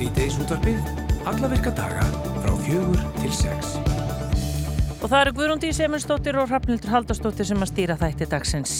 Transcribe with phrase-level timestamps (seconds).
[0.00, 0.78] Sýteis útvarpið,
[1.28, 2.06] alla virka daga
[2.40, 3.74] frá fjögur til sex.
[4.96, 8.72] Og það eru Guðrúndi Seminsdóttir og Hrafnildur Haldarsdóttir sem að stýra þætti dagsins.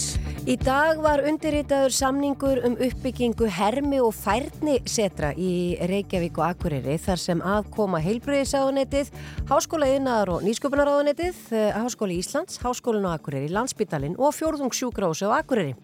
[0.49, 6.97] Í dag var undirritaður samningur um uppbyggingu hermi og færni setra í Reykjavík og Akureyri
[7.05, 9.13] þar sem aðkoma heilbreyðisáðunetið,
[9.45, 15.77] Háskóla Yðnaðar og Nýsköpunaráðunetið, Háskóli Íslands, Háskólin og Akureyri, Landsbytalinn og Fjórðungssjúgrási og Akureyri.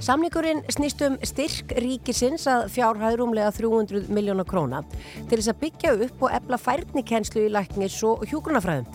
[0.00, 4.80] Samningurinn snýst um styrk ríkisins að fjárhæðrumlega 300 miljónar króna
[5.28, 8.88] til þess að byggja upp og ebla færnikenslu í læknis og hjúgrunafræðum.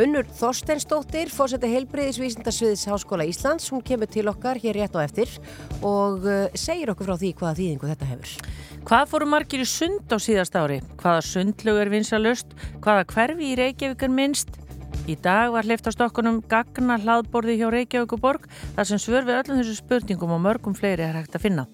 [0.00, 5.34] Unnur Þorsteinsdóttir, fórseti heilbreyðisvísindarsviðis Háskóla Íslands, hún kemur til okkar hér rétt á eftir
[5.82, 8.54] og uh, segir okkur frá því hvaða þýðingu þetta hefur.
[8.86, 10.78] Hvað fóru margir í sund á síðast ári?
[11.02, 12.54] Hvaða sundlög er vinsalust?
[12.82, 14.61] Hvaða hverfi í Reykjavík er minnst?
[15.10, 18.44] Í dag var hleyft á stokkunum gagna hlaðborði hjá Reykjavík og Borg
[18.76, 21.64] þar sem svör við öllum þessu spurningum og mörgum fleiri er hægt að finna.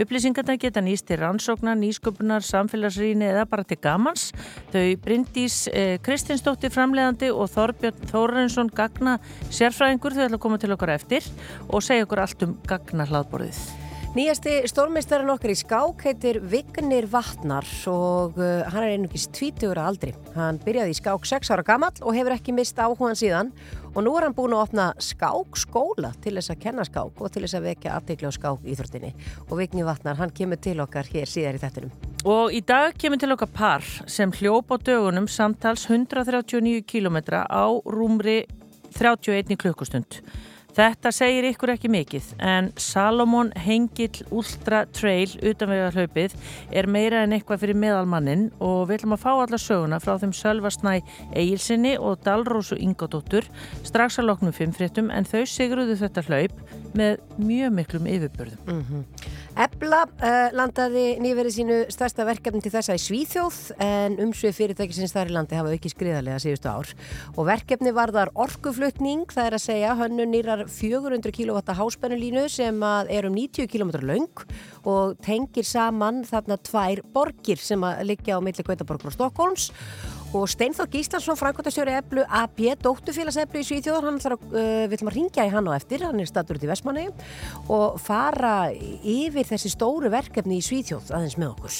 [0.00, 4.30] Upplýsingarna geta nýst til rannsóknar, nýsköpunar, samfélagsrýni eða bara til gamans.
[4.72, 9.18] Þau Bryndís eh, Kristinsdóttir framleiðandi og Þorbjörn Þórensson gagna
[9.50, 11.28] sérfræðingur þau ætla að koma til okkar eftir
[11.68, 13.87] og segja okkur allt um gagna hlaðborðið.
[14.18, 19.84] Nýjasti stórmeistarinn okkar í skák heitir Vignir Vatnar og uh, hann er einungis 20 ára
[19.86, 20.10] aldri.
[20.34, 23.52] Hann byrjaði í skák 6 ára gammal og hefur ekki mist áhugan síðan
[23.92, 27.44] og nú er hann búin að opna skákskóla til þess að kenna skák og til
[27.44, 29.12] þess að vekja aftegla á skák íþróttinni.
[29.46, 31.94] Og Vignir Vatnar, hann kemur til okkar hér síðar í þettinum.
[32.26, 37.70] Og í dag kemur til okkar par sem hljóp á dögunum samtals 139 km á
[37.86, 38.40] rúmri
[38.98, 40.18] 31 klukkustund.
[40.78, 46.36] Þetta segir ykkur ekki mikið en Salomon Hengill Ultra Trail utanvegarhlaupið
[46.70, 50.36] er meira en eitthvað fyrir meðalmannin og við ætlum að fá alla söguna frá þeim
[50.38, 50.92] Sölvasnæ
[51.34, 53.48] Egilsinni og Dalrósu Ingadóttur
[53.82, 56.62] strax að loknum fimmfréttum en þau sigruðu þetta hlaup
[56.96, 58.62] með mjög miklum yfirbörðum.
[58.66, 59.04] Mm -hmm.
[59.58, 65.32] Ebla uh, landaði nýverið sínu stærsta verkefni til þessa í Svíþjóð en umsvið fyrirtækisins þar
[65.32, 66.92] í landi hafa ekki skriðarlega síðustu ár
[67.34, 73.26] og verkefni varðar orkuflutning það er að segja hannu nýrar 400 kW háspennulínu sem er
[73.26, 74.46] um 90 km laung
[74.86, 79.72] og tengir saman þarna tvær borgir sem að liggja á milli Gautaborgur og Stokkólms
[80.36, 84.96] og Steinþór Gíslansson, Frankóttastjóri Eblu AB, dóttufélags Eblu í Svíþjóðar hann ætlar að, uh, við
[84.98, 86.04] ætlum að ringja í hann á eftir.
[86.04, 87.06] Hann er statur út í Vestmanni
[87.72, 91.78] og fara yfir þessi stóru verkefni í Svíþjóð aðeins með okkur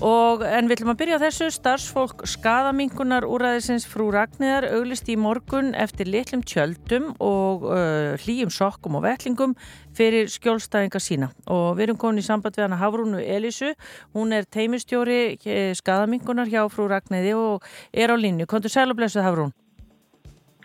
[0.00, 5.18] Og, en við ætlum að byrja á þessu starfsfólk skadamingunar úræðisins frú Ragnæðar auglist í
[5.20, 9.54] morgun eftir litlum tjöldum og uh, hlýjum sokkum og vettlingum
[9.94, 13.74] fyrir skjólstæðinga sína og við erum komin í samband við hana Hafrúnu Elísu
[14.16, 18.48] hún er teimistjóri eh, skadamingunar hjá frú Ragnæði og er á línu.
[18.50, 19.54] Kontur sæl og blessuð Hafrún?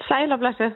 [0.07, 0.73] Sæl og blessuð.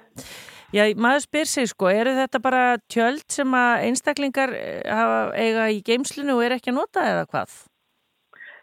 [0.72, 5.67] Já, maður spyr sig sko, eru þetta bara tjöld sem að einstaklingar eh, hafa eiga
[5.73, 7.59] í geimslinu og er ekki að nota eða hvað?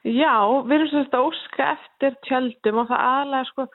[0.08, 3.66] Já, við erum svona óska eftir tjöldum og það aðlega sko,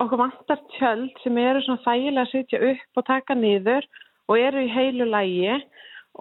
[0.00, 3.88] okkur vantar tjöld sem eru svona þægilega að sitja upp og taka niður
[4.30, 5.58] og eru í heilu lægi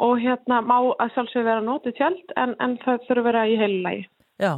[0.03, 3.59] og hérna má að sjálfsögur vera nótið tjöld en, en það þurfa að vera í
[3.61, 4.07] heilu lægi.
[4.41, 4.53] Já,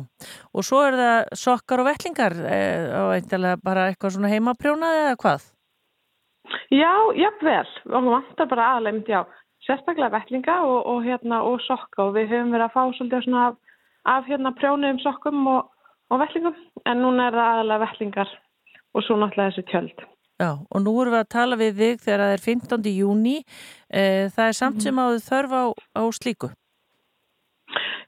[0.56, 5.18] og svo er það sokkar og vellingar eh, og eitthvað bara eitthvað svona heimaprjónað eða
[5.22, 5.50] hvað?
[6.74, 9.22] Já, jafnvel, okkur vantar bara aðlega, já,
[9.68, 13.46] sérstaklega vellinga og, og hérna og sokka og við höfum verið að fá svolítið svona
[13.52, 13.62] af
[14.06, 15.72] af hérna prjónuðum sokkum og,
[16.12, 18.36] og vellingum en núna er það aðalega vellingar
[18.96, 20.06] og svo náttúrulega þessu tjöld.
[20.36, 22.94] Já og nú erum við að tala við þig þegar það er 15.
[23.00, 25.64] júni eh, það er samt sem áður þörf á,
[25.96, 26.52] á slíku.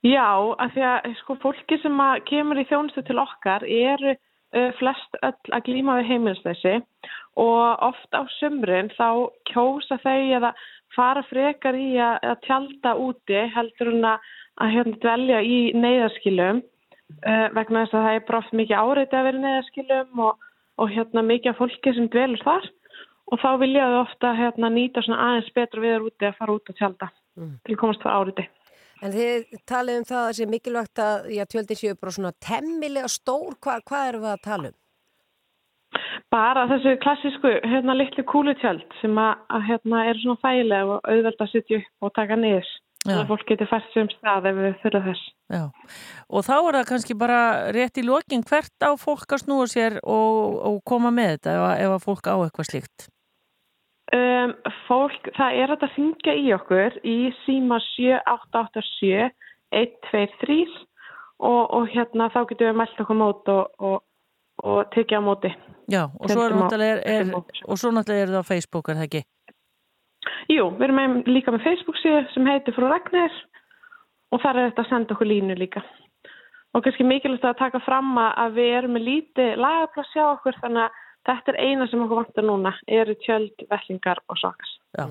[0.06, 0.30] Já,
[0.62, 5.54] af því að sko fólki sem kemur í þjónustu til okkar eru uh, flest öll
[5.56, 6.74] að glíma við heimilsleysi
[7.38, 10.52] og oft á sömbrinn þá kjósa þau eða
[10.94, 14.30] fara frekar í að, að tjálta úti heldur hún að
[14.62, 19.28] að hérna dvelja í neyðarskilum uh, vegna þess að það er brátt mikið áreiti að
[19.28, 22.68] vera í neyðarskilum og, og hérna mikið af fólki sem dvelur þar
[23.28, 26.78] og þá viljaðu ofta hérna nýta svona aðeins betra viður úti að fara út og
[26.78, 27.54] tjálta mm.
[27.68, 28.48] til komast það áreiti.
[28.98, 32.34] En þið talið um það að það sé mikilvægt að já, tjöldir séu bara svona
[32.42, 34.78] temmilega stór, Hva, hvað eru við að tala um?
[36.34, 41.44] Bara þessu klassísku hérna litlu kúlutjöld sem að, að hérna eru svona þægilega og auðvelt
[41.44, 42.72] að sitja upp og taka niður
[43.04, 45.28] þannig að fólk getur fært sem stað ef við þurfum þess.
[45.48, 45.62] Já,
[46.28, 47.42] og þá er það kannski bara
[47.76, 51.68] rétt í lokin hvert á fólk að snúa sér og, og koma með þetta ef,
[51.86, 53.08] ef að fólk á eitthvað slíkt?
[54.08, 54.54] Um,
[54.86, 59.28] fólk, það er að þingja í okkur í síma 7887
[59.76, 60.62] 123
[61.44, 63.98] og, og hérna þá getum við meldt okkur mót og, og,
[64.64, 65.52] og tekja á móti.
[65.88, 66.46] Já, og svo,
[66.76, 69.22] er, er, og svo náttúrulega er það á Facebook, er það ekki?
[70.50, 73.34] Jú, við erum með, líka með Facebook síðu sem heitir Frú Ragnar
[74.32, 75.82] og þar er þetta að senda okkur línu líka.
[76.74, 80.84] og kannski mikilvægt að taka fram að við erum með lítið lagapláss hjá okkur þannig
[80.84, 80.98] að
[81.28, 84.74] þetta er eina sem okkur vantar núna eru tjöld, vellingar og sokas.
[84.98, 85.08] Já,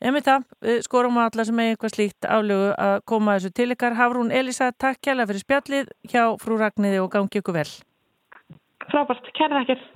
[0.00, 3.68] en við það skorum að alla sem er eitthvað slíkt aflögu að koma þessu til
[3.74, 3.98] ykkar.
[3.98, 7.68] Hafrún Elisa, takk kjærlega fyrir spjallið hjá frú Ragnhiði og gangi ykkur vel.
[8.86, 9.88] Frábært, kærða ekkert.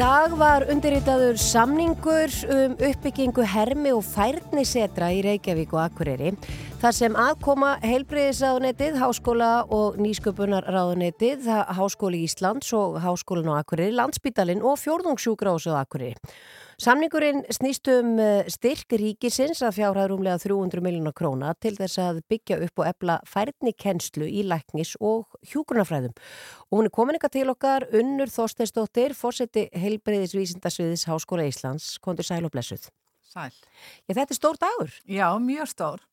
[0.00, 6.30] Dag var undirritaður samningur um uppbyggingu hermi og færnisetra í Reykjavík og Akureyri.
[6.80, 14.78] Þar sem aðkoma heilbreyðisráðunetið, háskóla og nýsköpunarráðunetið, háskóli Íslands og háskólin á Akureyri, landsbítalinn og
[14.80, 16.16] fjórðungssjúkrás á Akureyri.
[16.80, 22.22] Samningurinn snýst um eh, styrk ríkisins að fjárhæður umlega 300 miljónar króna til þess að
[22.32, 26.16] byggja upp og ebla færni kennslu í læknis og hjúgrunafræðum.
[26.70, 32.46] Og hún er komin eitthvað til okkar, Unnur Þorsteinsdóttir, fórseti heilbreyðisvísindasviðis Háskóla Íslands, kontur sæl
[32.48, 32.88] og blessuð.
[33.28, 33.52] Sæl.
[34.08, 34.96] Já, þetta er stór dagur.
[35.04, 36.06] Já, mjög stór.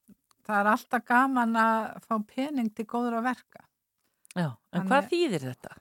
[0.48, 3.66] Það er alltaf gaman að fá pening til góður að verka.
[4.32, 5.78] Já, en Þannig, hvað þýðir þetta?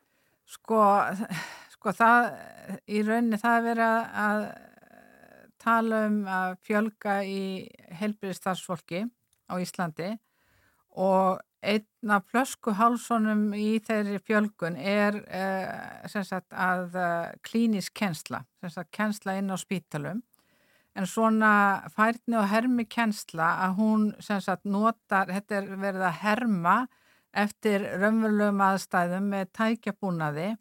[0.46, 0.80] Sko,
[1.74, 2.30] sko það,
[2.90, 4.46] í rauninni það er verið að
[5.66, 7.42] tala um að fjölga í
[7.98, 9.04] helbriðstarfsfólki
[9.50, 10.12] á Íslandi
[10.96, 18.44] og einna flösku hálsónum í þeirri fjölgun er uh, sagt, að uh, klínisk kensla,
[18.94, 20.22] kensla inn á spítalum
[20.96, 21.52] en svona
[21.92, 26.76] færni og hermi kensla að hún sagt, notar, þetta er verið að herma
[27.36, 30.54] eftir raunverulegum aðstæðum með tækjabúnaði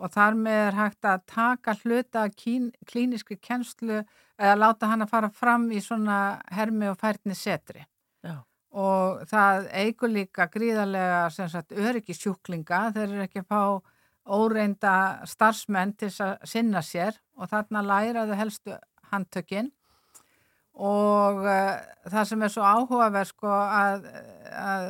[0.00, 4.00] og þar með er hægt að taka hluta klíniski kennslu
[4.40, 7.84] eða láta hann að fara fram í svona hermi og færni setri.
[8.24, 8.40] Já.
[8.70, 13.62] Og það eigur líka gríðarlega sagt, öryggi sjúklinga, þeir eru ekki að fá
[14.30, 14.94] óreinda
[15.28, 18.76] starfsmenn til að sinna sér og þarna læraðu helstu
[19.12, 19.70] handtökinn
[20.80, 24.06] og uh, það sem er svo áhugaverð sko að,
[24.54, 24.86] að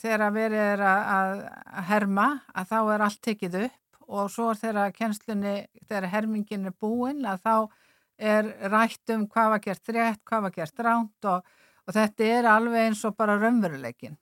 [0.00, 4.92] þegar verið er að, að herma að þá er allt tekið upp og svo þegar
[4.96, 5.54] kjenslunni,
[5.88, 7.54] þegar hermingin er búin að þá
[8.34, 12.48] er rætt um hvað var gert rétt, hvað var gert ránt og, og þetta er
[12.50, 14.16] alveg eins og bara raunveruleikin.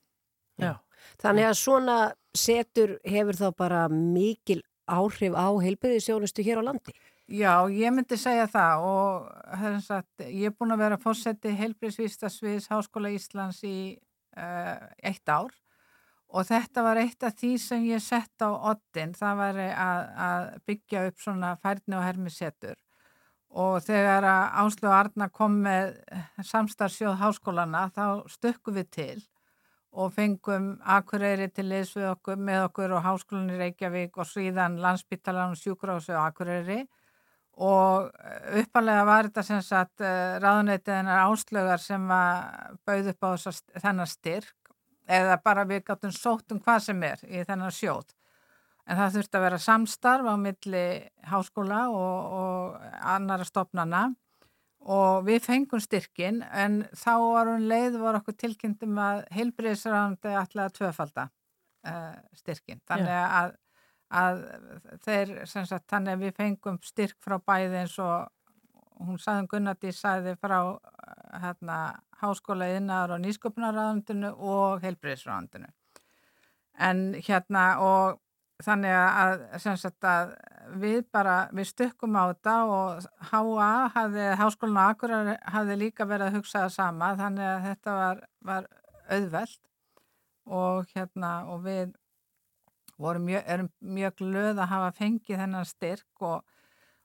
[0.61, 0.77] Já.
[1.21, 1.97] Þannig að svona
[2.37, 6.95] setur hefur þá bara mikil áhrif á heilbyrðisjónustu hér á landi?
[7.31, 13.13] Já, ég myndi segja það og sagt, ég er búin að vera fórseti heilbyrðisvístasviðs Háskóla
[13.15, 13.77] Íslands í
[14.37, 15.53] uh, eitt ár
[16.33, 20.47] Og þetta var eitt af því sem ég sett á oddin, það var að, að
[20.69, 22.79] byggja upp svona færni og hermisettur.
[23.53, 24.25] Og þegar
[24.63, 25.93] Áslu og Arna kom með
[26.49, 29.19] samstarfsjóð háskólana þá stökkum við til
[29.93, 34.81] og fengum Akureyri til liðs við okkur með okkur og Háskólan í Reykjavík og síðan
[34.81, 36.87] Landsbytalan og Sjúkrásu og Akureyri.
[37.61, 38.09] Og
[38.63, 43.31] uppalega var þetta sem sagt eh, ráðuneytiðinar áslögar sem bauð upp á
[43.83, 44.73] þennar styrk
[45.13, 48.15] eða bara við gáttum sótt um hvað sem er í þennan sjóð.
[48.89, 50.87] En það þurfti að vera samstarf á milli
[51.31, 54.09] háskóla og, og annara stopnana
[54.83, 60.65] og við fengum styrkin en þá var hún leið var okkur tilkynntum að heilbriðsrandi ætlaði
[60.67, 62.83] að tvöfalda uh, styrkin.
[62.91, 63.55] Þannig að,
[64.13, 64.43] að
[65.05, 68.29] þeir, sagt, þannig að við fengum styrk frá bæði eins og
[69.03, 70.59] hún saðum Gunnardí saði frá
[71.43, 71.79] hérna
[72.23, 75.71] háskóla innar og nýsköpunarraðandinu og heilbreyðsraðandinu.
[76.79, 78.21] En hérna og
[78.63, 80.37] þannig að, sagt, að
[80.79, 86.39] við bara, við stökkum á þetta og HA hafði, háskólinu Akurar hafði líka verið að
[86.39, 88.69] hugsa það sama þannig að þetta var, var
[89.11, 89.59] auðveld
[90.63, 91.93] og hérna og við
[92.99, 96.43] mjög, erum mjög glöð að hafa fengið þennan styrk og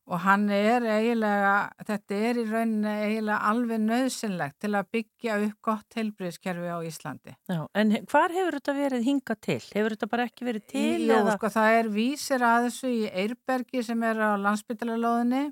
[0.08, 1.53] og hann er eiginlega,
[1.84, 7.36] þetta er í rauninni eiginlega alveg nöðsynlegt til að byggja upp gott heilbríðskerfi á Íslandi.
[7.51, 9.60] Já, en hvar hefur þetta verið hinga til?
[9.74, 10.86] Hefur þetta bara ekki verið til?
[11.10, 11.36] Jú, eða?
[11.36, 15.44] sko, það er vísir að þessu í Eirbergi sem er á landsbytalalóðinni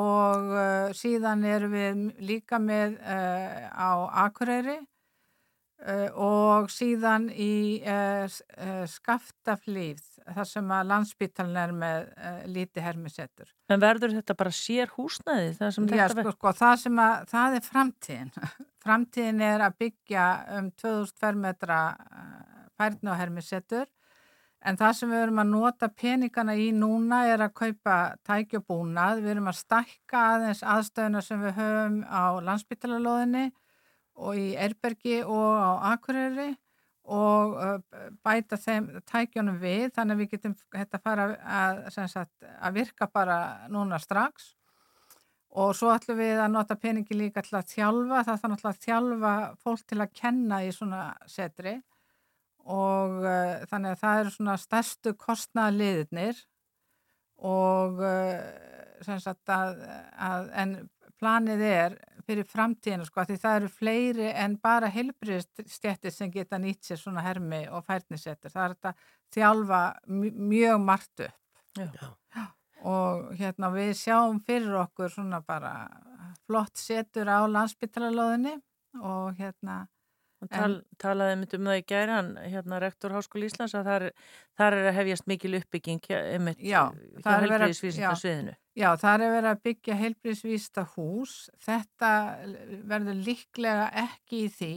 [0.00, 3.90] og uh, síðan erum við líka með uh, á
[4.24, 4.78] Akureyri
[5.86, 12.10] uh, og síðan í uh, uh, Skaftaflýð þar sem að landsbytalan er með
[12.52, 13.48] líti hermisettur.
[13.72, 15.54] En verður þetta bara sér húsnaði?
[15.58, 18.34] Það sem Já, sko, sko, það sem að, það er framtíðin.
[18.84, 20.26] framtíðin er að byggja
[20.58, 23.88] um 2000 fermetra uh, færni og hermisettur
[24.60, 27.96] en það sem við verum að nota peningana í núna er að kaupa
[28.28, 33.46] tækjabúnað, við verum að stakka aðeins aðstöðuna sem við höfum á landsbytalalóðinni
[34.18, 36.50] og í Erbergi og á Akureyri
[37.10, 37.56] og
[38.22, 43.38] bæta þeim tækjónum við þannig að við getum þetta fara að, sagt, að virka bara
[43.72, 44.52] núna strax.
[45.50, 49.32] Og svo ætlum við að nota peningi líka til að þjálfa, það þannig að þjálfa
[49.64, 51.74] fólk til að kenna í svona setri.
[52.70, 56.44] Og uh, þannig að það eru svona stærstu kostnaðliðnir
[57.50, 58.36] og uh,
[59.02, 59.82] sagt, að,
[60.14, 60.76] að, en
[61.20, 61.96] planið er
[62.26, 67.24] fyrir framtíðinu sko því það eru fleiri en bara helbriðstjættir sem geta nýtt sér svona
[67.24, 68.52] hermi og færnisettur.
[68.52, 68.94] Það er þetta
[69.36, 69.82] þjálfa
[70.52, 71.38] mjög margt upp.
[71.78, 72.10] Já.
[72.36, 72.46] Já.
[72.90, 75.74] Og hérna við sjáum fyrir okkur svona bara
[76.46, 78.56] flott setur á landsbyttalalóðinni
[79.04, 79.82] og hérna
[80.48, 84.04] Tal, talaði mitt um það í gæri hann, hérna rektor Háskóli Íslands að þar,
[84.56, 86.20] þar er að hefjast mikil uppbygging já,
[86.64, 86.80] hjá
[87.26, 88.54] heilbríðisvísinda sviðinu.
[88.80, 91.34] Já, það er verið að byggja heilbríðisvísta hús.
[91.60, 92.12] Þetta
[92.88, 94.72] verður líklega ekki í því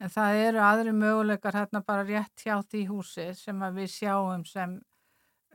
[0.00, 4.78] en það eru aðri möguleikar hérna bara rétt hjá því húsi sem við sjáum sem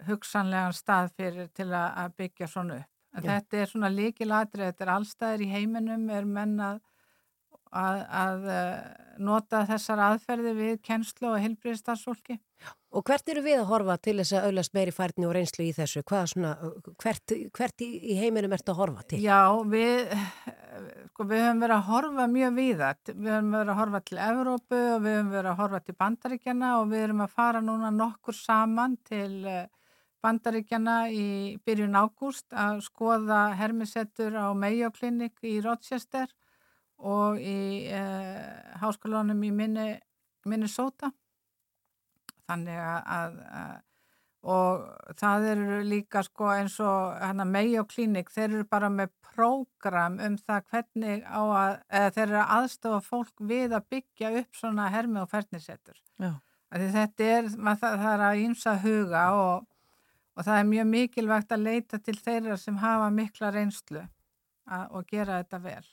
[0.09, 2.91] hugsanlegan stað fyrir til að byggja svona upp.
[3.15, 6.81] Þetta er svona líkilatrið, þetta er allstæðir í heiminum, er mennað
[7.71, 12.39] að, að eh, nota þessar aðferði við kennslu og helbriðstarfsfólki.
[12.95, 15.73] Og hvert eru við að horfa til þess að auðvast meiri færni og reynslu í
[15.75, 16.03] þessu?
[16.07, 16.53] Svona,
[17.03, 19.19] hvert, hvert í, í heiminum ert að horfa til?
[19.23, 20.13] Já, við,
[21.09, 23.11] sko, við höfum verið að horfa mjög víðat.
[23.11, 26.71] Við höfum verið að horfa til Evrópu og við höfum verið að horfa til Bandaríkjana
[26.79, 29.67] og við höfum að fara núna nokkur saman til eh,
[30.23, 31.27] Bandaríkjana í
[31.67, 36.31] byrjun ágúst að skoða hermisettur á Mayo Clinic í Rochester
[37.05, 39.89] og í uh, háskólanum í minni,
[40.49, 41.11] Minnesota.
[42.45, 43.75] Þannig að, að
[44.45, 50.19] og það eru líka sko eins og hana Mayo Clinic þeir eru bara með prógram
[50.21, 51.77] um það hvernig á að
[52.17, 55.97] þeir eru aðstofa fólk við að byggja upp svona hermi og fernisettur
[56.69, 59.65] þetta er, það, það er að ýmsa huga og,
[60.37, 65.09] og það er mjög mikilvægt að leita til þeirra sem hafa mikla reynslu að, og
[65.09, 65.85] gera þetta vel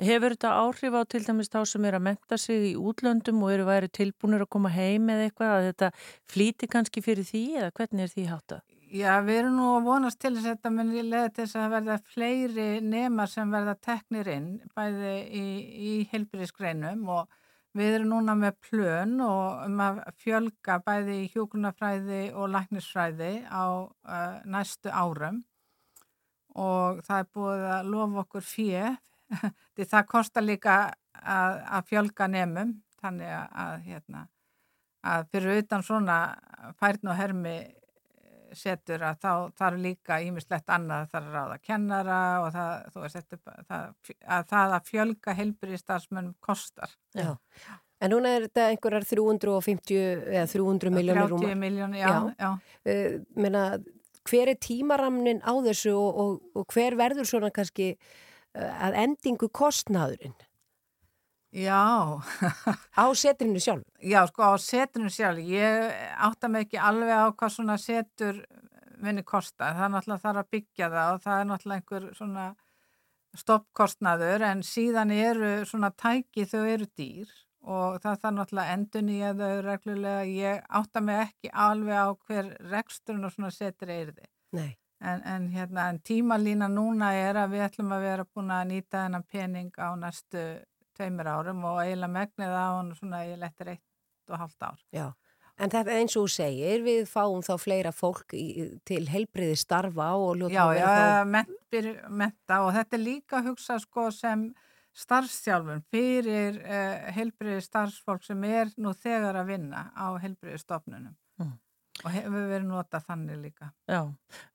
[0.00, 3.50] Hefur þetta áhrif á til dæmis þá sem er að menta sig í útlöndum og
[3.52, 5.90] eru væri tilbúinir að koma heim eða eitthvað að þetta
[6.32, 8.60] flíti kannski fyrir því eða hvernig er því hátta?
[8.90, 11.74] Já, við erum nú að vonast til þess að þetta muni leða til þess að
[11.74, 15.44] verða fleiri nema sem verða teknir inn bæði í,
[15.90, 17.36] í helbriðsgreinum og
[17.76, 23.64] við erum núna með plön og um að fjölga bæði í hjókunafræði og læknisfræði á
[23.84, 25.44] uh, næstu árum
[26.56, 28.68] og það er búið að lofa okkur því
[29.92, 30.76] það kostar líka
[31.20, 34.24] að, að fjölga nefnum þannig að, hérna,
[35.06, 36.16] að fyrir utan svona
[36.80, 42.50] færn og hermi eh, setur að þá þarf líka ímislegt annað að ráða kennara og
[42.56, 43.94] það, veist, það,
[44.38, 46.92] að það að fjölga heilbyrði starfsmönnum kostar.
[47.16, 47.32] Já.
[48.00, 49.96] En núna er þetta einhverjar 350
[50.32, 51.48] eða 300 miljónir rúma.
[51.50, 52.08] 30 miljónir, já.
[52.08, 52.30] já.
[52.40, 52.52] já.
[52.88, 53.64] Uh, meina,
[54.28, 57.92] hver er tímaramnin á þessu og, og, og hver verður svona kannski
[58.54, 60.36] að endingu kostnaðurinn?
[61.50, 62.22] Já.
[63.02, 67.54] Á setrinu sjálf Já, sko á setrinu sjálf ég átta mig ekki alveg á hvað
[67.56, 68.38] svona setur
[69.00, 69.72] vinni kosta.
[69.74, 72.46] Það er náttúrulega þar að byggja það og það er náttúrulega einhver svona
[73.40, 79.18] stoppkostnaður en síðan eru svona tæki þau eru dýr og það þarf náttúrulega endun í
[79.26, 80.28] að þau reglulega.
[80.30, 85.22] Ég átta mig ekki alveg á hver reksturinn og svona setur er þið Nei En,
[85.24, 89.24] en, hérna, en tímalína núna er að við ætlum að vera búin að nýta þennan
[89.32, 90.42] pening á næstu
[90.98, 94.82] tveimur árum og eiginlega megnið á hann svona eiginlega eftir eitt og halvt ár.
[94.92, 95.06] Já,
[95.56, 98.46] en þetta eins og segir, við fáum þá fleira fólk í,
[98.84, 101.54] til helbriði starfa og ljóta já, að vera já, þá...
[101.80, 104.50] Já, menta og þetta er líka að hugsa sko sem
[105.00, 111.16] starfstjálfun fyrir uh, helbriði starfsfólk sem er nú þegar að vinna á helbriði stofnunum.
[112.00, 112.06] Mm.
[112.06, 113.70] Og hefur verið notað þannig líka.
[113.90, 114.00] Já,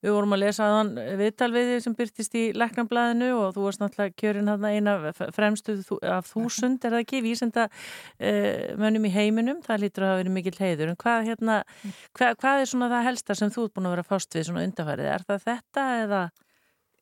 [0.02, 4.50] við vorum að lesa þann viðtalviði sem byrtist í leknablaðinu og þú varst náttúrulega kjörinn
[4.50, 4.96] hann eina
[5.36, 10.22] fremstu af þúsund, er það ekki, vísenda uh, mönnum í heiminum, það lítur að hafa
[10.24, 10.90] verið mikil heiður.
[10.92, 11.60] En hvað, hérna,
[12.18, 14.66] hvað, hvað er svona það helsta sem þú ert búin að vera fást við svona
[14.66, 15.12] undarfærið?
[15.14, 16.26] Er það þetta eða...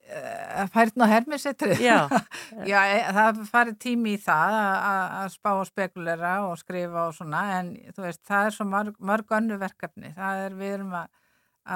[0.04, 2.04] Eh, færðin og hermisetri Já,
[2.70, 7.40] Já e, það farið tími í það að spá og spekulera og skrifa og svona
[7.56, 10.10] en þú veist það er svo mörg, mörg önnu verkefni.
[10.18, 11.08] Það er við erum að,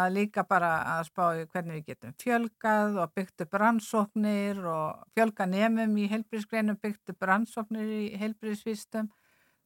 [0.00, 1.22] að líka bara að spá
[1.54, 7.28] hvernig við getum fjölgað og byggt upp rannsóknir og fjölga nefnum í heilbríðsgreinum byggt upp
[7.32, 9.08] rannsóknir í heilbríðsvistum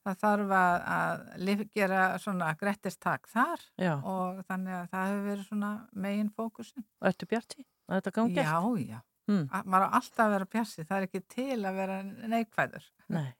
[0.07, 3.97] það þarf að, að gera svona grettistak þar Já.
[3.99, 7.67] og þannig að það hefur verið svona megin fókusin Og þetta bjarti?
[7.93, 8.51] Að þetta gangi eftir?
[8.51, 9.01] Já, já.
[9.31, 9.45] Mm.
[9.71, 12.01] Maður á alltaf að vera pjassi, það er ekki til að vera
[12.33, 12.91] neikvæður.
[13.15, 13.31] Nei.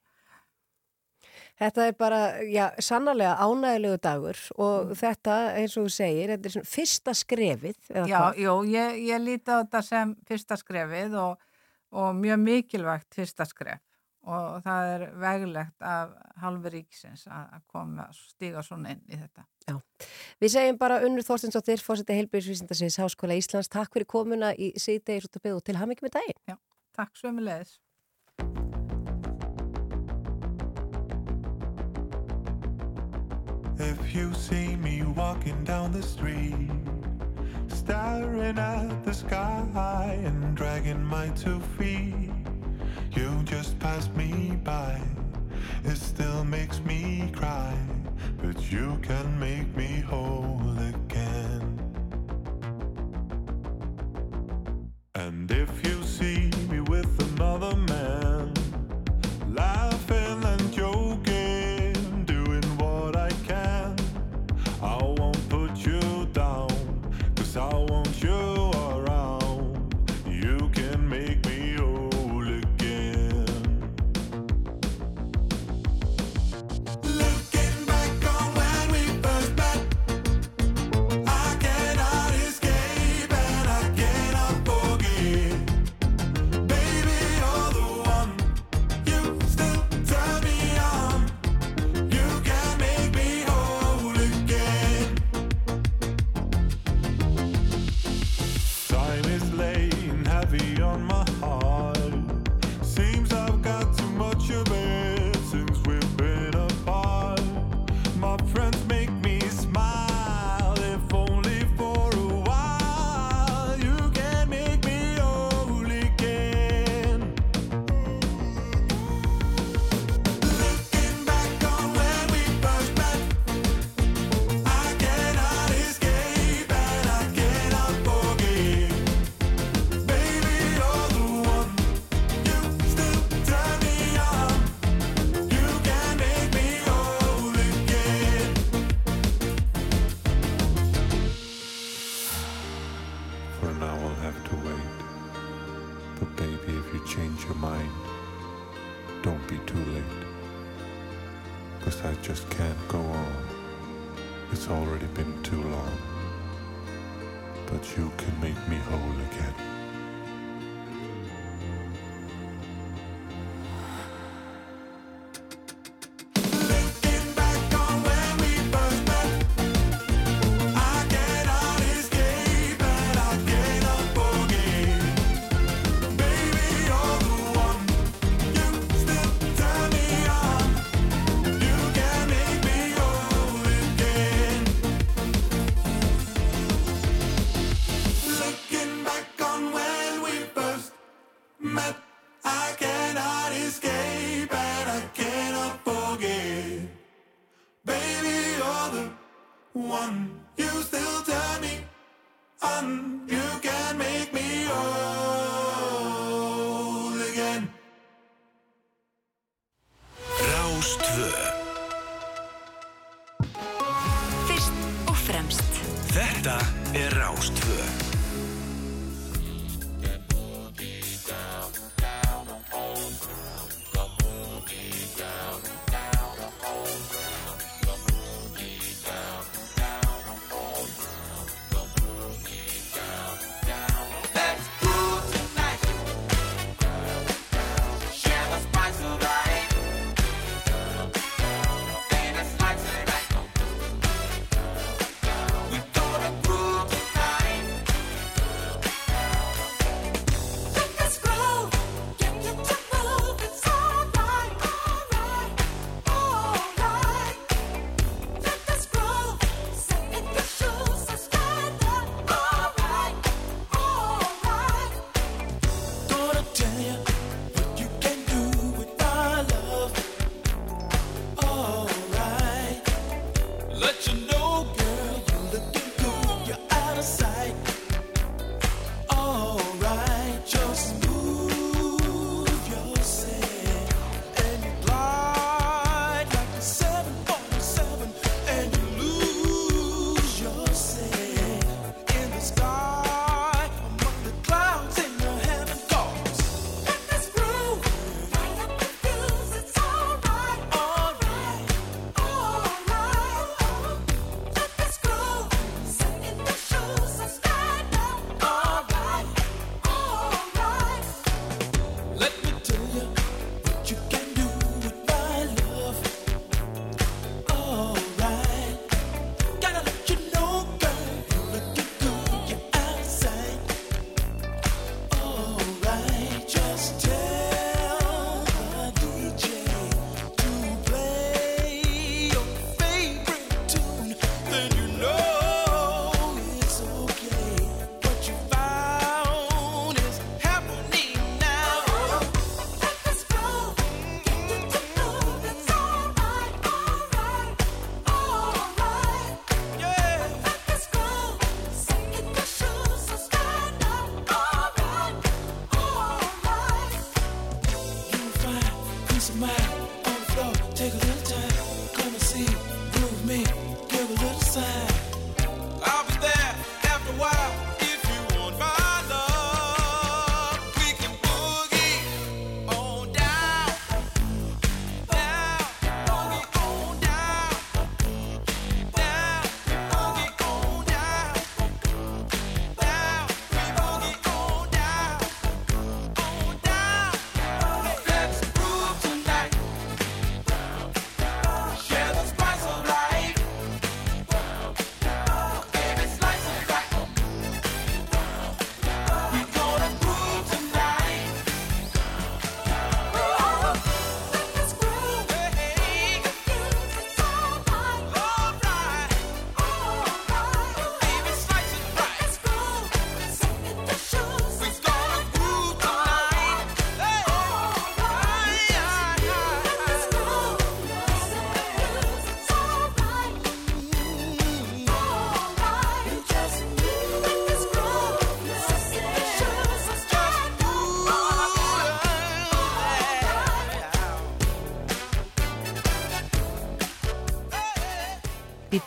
[1.61, 4.97] Þetta er bara, já, sannarlega ánægilegu dagur og mm.
[4.99, 7.79] þetta, eins og þú segir, þetta er svona fyrsta skrefið.
[8.09, 11.49] Já, jú, ég, ég líti á þetta sem fyrsta skrefið og,
[11.93, 13.83] og mjög mikilvægt fyrsta skref
[14.23, 19.45] og það er veglegt af halvi ríksins að koma stíga svona inn í þetta.
[19.67, 19.77] Já,
[20.43, 23.71] við segjum bara Unnur Þorstins og þér fórseti heilbjörnsvísindarsins Háskóla Íslands.
[23.71, 26.41] Takk fyrir komuna í síðdegir og til ham ekki með daginn.
[26.47, 26.57] Já,
[26.95, 27.79] takk svo með leðis.
[33.83, 36.71] If you see me walking down the street
[37.67, 42.42] Staring at the sky and dragging my two feet
[43.15, 44.99] You just passed me by.
[45.83, 47.77] It still makes me cry,
[48.41, 51.79] but you can make me whole again.
[55.13, 55.92] And if you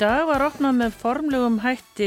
[0.01, 2.07] dag var opnað með formlegum hætti,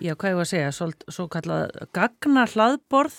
[0.00, 3.18] já hvað ég var að segja, svo, svo kallað gagna hlaðborð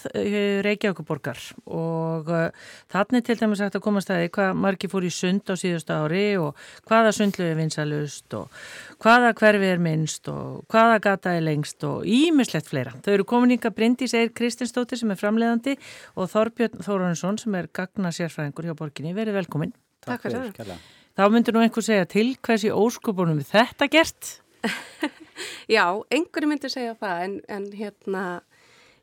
[0.66, 1.40] Reykjavíkuborgar
[1.70, 5.56] og uh, þannig til dæmis hægt að koma stæði hvað margi fór í sund á
[5.56, 8.64] síðustu ári og hvaða sundlu er vinsalust og
[9.04, 12.98] hvaða hverfi er minnst og hvaða gata er lengst og ímislegt fleira.
[13.06, 15.78] Þau eru komin ykkar Bryndís Eir Kristinsdóttir sem er framleiðandi
[16.18, 19.16] og Þorbjörn Þóruninsson sem er gagna sérfræðingur hjá borginni.
[19.16, 19.78] Verið velkomin.
[20.04, 20.82] Takk fyrir það.
[21.22, 24.30] Þá myndur nú einhver segja til hversi óskopunum þetta gert?
[25.76, 28.24] Já, einhverju myndir segja það en, en hérna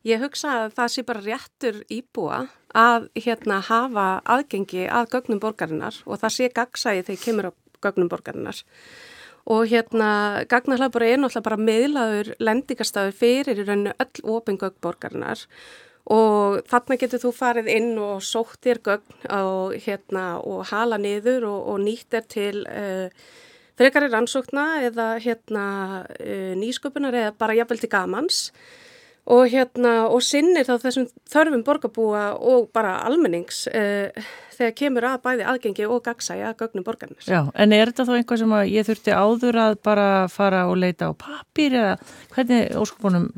[0.02, 2.40] ég hugsa að það sé bara réttur íbúa
[2.74, 7.52] að hérna hafa aðgengi að gögnum borgarinnar og það sé gagsæði þegar kemur á
[7.87, 8.64] gögnum borgarinnar
[9.46, 10.11] og hérna
[10.50, 15.46] gagnarhlaðbúri er náttúrulega bara meðlaður lendingarstaður fyrir í rauninu öll opingögg borgarinnar
[16.08, 21.48] og þarna getur þú farið inn og sótt þér gögn og, hérna, og hala niður
[21.50, 23.08] og, og nýtt er til uh,
[23.78, 25.64] frekari rannsókna eða hérna,
[26.16, 28.46] uh, nýsköpunar eða bara jafnvel til gamans
[29.28, 34.08] og, hérna, og sinnir þá þessum þörfum borgarbúa og bara almennings uh,
[34.56, 37.20] þegar kemur að bæði aðgengi og gagsæja gögnum borgarnir.
[37.28, 41.12] Já, en er þetta þá einhvað sem ég þurfti áður að bara fara og leita
[41.12, 41.92] á papýr eða
[42.32, 43.28] hvernig óskopunum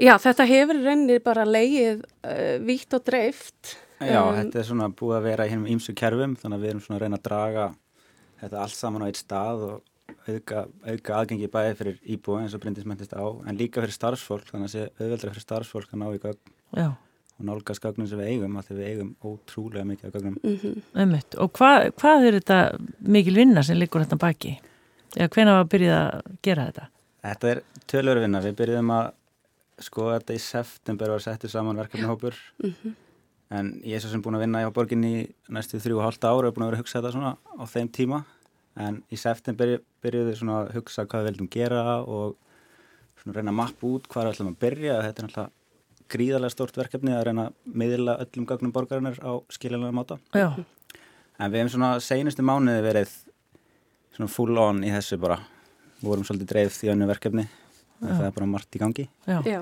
[0.00, 3.76] Já, þetta hefur reynir bara leið uh, vítt og dreift.
[4.00, 6.72] Já, um, þetta er svona búið að vera í hennum ímsu kerfum þannig að við
[6.72, 7.66] erum svona að reyna að draga
[8.40, 9.76] þetta allt saman á eitt stað og
[10.24, 14.70] auka, auka aðgengi bæði fyrir íbúi eins og brindismentist á en líka fyrir starfsfólk þannig
[14.70, 16.88] að sé auðveldra fyrir starfsfólk að ná í gögn Já.
[16.88, 20.40] og nálgast gögnum sem við eigum að við eigum ótrúlega mikið af gögnum.
[20.42, 21.20] Mm -hmm.
[21.44, 22.60] Og hva, hvað er þetta
[23.00, 24.56] mikil vinna sem liggur þetta baki?
[25.16, 26.88] Eða hvena var að byrja að gera þetta?
[27.20, 28.40] Þetta er tölur vinna.
[28.40, 29.12] Við byrjum að
[29.84, 32.94] sko þetta í september var settur saman verkefnihópur mm -hmm.
[33.58, 36.48] en ég er svo sem búin að vinna í borginni næstu þrjú og halda ára
[36.48, 38.24] og er búin að vera að hugsa þetta svona á þeim tíma
[38.76, 42.36] en í september byrjuðu svona að hugsa hvað við vildum gera og
[43.22, 45.50] svona reyna að mappa út hvað er alltaf að byrja þetta er alltaf
[46.10, 50.64] gríðarlega stort verkefni að reyna að miðla öllum gagnum borgarinnar á skiljanlega máta Já.
[51.38, 53.10] en við hefum svona seinustu mánuði verið
[54.16, 55.38] svona full on í þessu bara
[56.04, 57.46] vorum svolítið dreifð í önnu verkefni.
[58.00, 59.60] Það er bara margt í gangi Já, Já.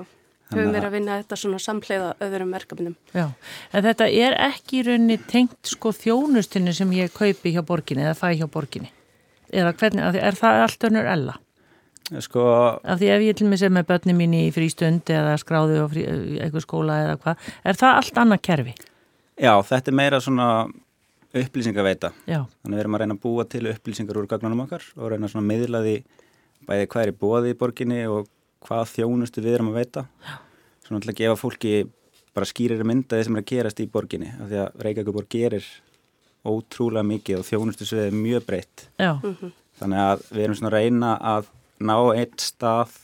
[0.49, 2.93] Við höfum verið að vinna þetta svona samleiða öðrum verkefnum.
[3.13, 3.25] Já,
[3.69, 8.31] en þetta er ekki raunni tengt sko þjónustunni sem ég kaupi hjá borginni eða fæ
[8.39, 8.89] hjá borginni.
[9.53, 11.35] Eða hvernig, er það allt önnur ella?
[12.25, 12.41] Sko...
[12.81, 15.91] Af því ef ég til mig sem með börni mín í frístund eða skráðu og
[15.93, 16.07] frí,
[16.41, 18.73] eitthvað skóla eða hvað, er það allt annað kerfi?
[19.37, 20.47] Já, þetta er meira svona
[21.29, 22.09] upplýsingaveita.
[22.25, 22.39] Já.
[22.63, 25.45] Þannig við erum að reyna að búa til upplýsingar úr gagnanum okkar og reyna svona
[25.45, 25.99] meðlaði
[26.69, 28.29] bæði hvað er í bóði í borginni og
[28.65, 30.05] hvað þjónustu við erum að veita.
[30.85, 31.75] Svona alltaf að gefa fólki
[32.35, 35.71] bara skýrir myndaði sem er að gerast í borginni af því að Reykjavík gerir
[36.49, 38.85] ótrúlega mikið og þjónustu sviðið mjög breytt.
[38.99, 42.95] Mm þannig að við erum svona að reyna að ná eitt stað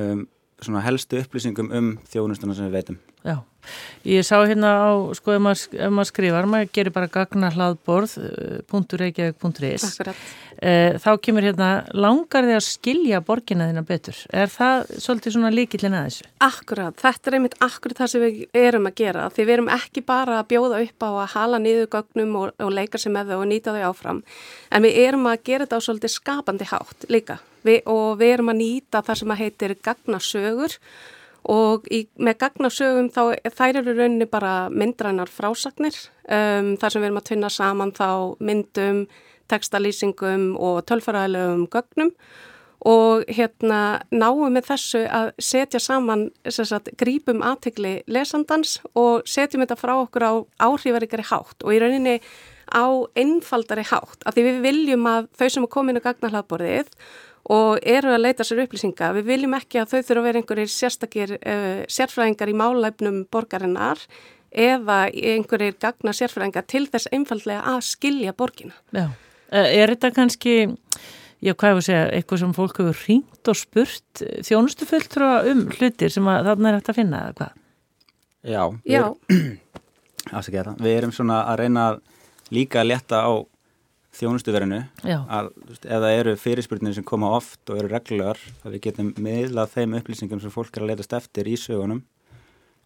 [0.00, 0.24] um,
[0.62, 3.40] svona helstu upplýsingum um þjónustuna sem við veitum Já,
[4.06, 8.12] ég sá hérna á, sko, ef maður, ef maður skrifar, maður gerir bara gagna hlaðborð,
[8.22, 8.60] eh,
[10.62, 14.20] eh, þá kemur hérna, langar þið að skilja borgina þína betur?
[14.30, 16.28] Er það svolítið svona líkillin að þessu?
[16.46, 20.04] Akkurat, þetta er einmitt akkurat það sem við erum að gera, því við erum ekki
[20.06, 23.40] bara að bjóða upp á að hala niður gögnum og, og leika sem með þau
[23.40, 24.22] og nýta þau áfram,
[24.70, 27.40] en við erum að gera þetta á svolítið skapandi hátt líka.
[27.66, 30.78] Við, og við erum að nýta það sem að heitir gagnasögur
[31.50, 33.22] og í, með gagnasögum þá
[33.54, 35.96] þær eru rauninni bara myndrænar frásagnir.
[36.26, 38.10] Um, þar sem við erum að tvinna saman þá
[38.42, 39.06] myndum,
[39.50, 42.12] textalýsingum og tölfaraðilegum gögnum.
[42.86, 49.78] Og hérna náum með þessu að setja saman, sagt, grípum aðtegli lesandans og setjum þetta
[49.80, 50.34] frá okkur á
[50.68, 52.20] áhrifarikari hátt og í rauninni
[52.70, 54.20] á einfaldari hátt.
[54.26, 56.92] Af því við viljum að þau sem er komin á gagnahlaðborðið
[57.52, 59.12] og eru að leita sér upplýsinga.
[59.18, 64.02] Við viljum ekki að þau þurfa að vera einhverjir sérstakir uh, sérfræðingar í málæfnum borgarinnar
[64.56, 68.74] eða einhverjir gagna sérfræðingar til þess einfallega að skilja borgina.
[68.94, 69.10] Já,
[69.50, 70.54] eh, er þetta kannski,
[71.44, 75.66] já hvað er að segja, eitthvað sem fólk hefur ringt og spurt þjónustu fulltrú um
[75.76, 77.60] hlutir sem að, þarna er hægt að finna eða hvað?
[78.46, 79.04] Já, já.
[80.30, 81.86] Erum, við erum svona að reyna
[82.54, 83.32] líka að leta á
[84.16, 85.50] þjónustuverinu að
[85.84, 90.42] það eru fyrirspurnir sem koma oft og eru reglulegar að við getum miðlað þeim upplýsingum
[90.42, 92.04] sem fólk er að letast eftir í sögunum.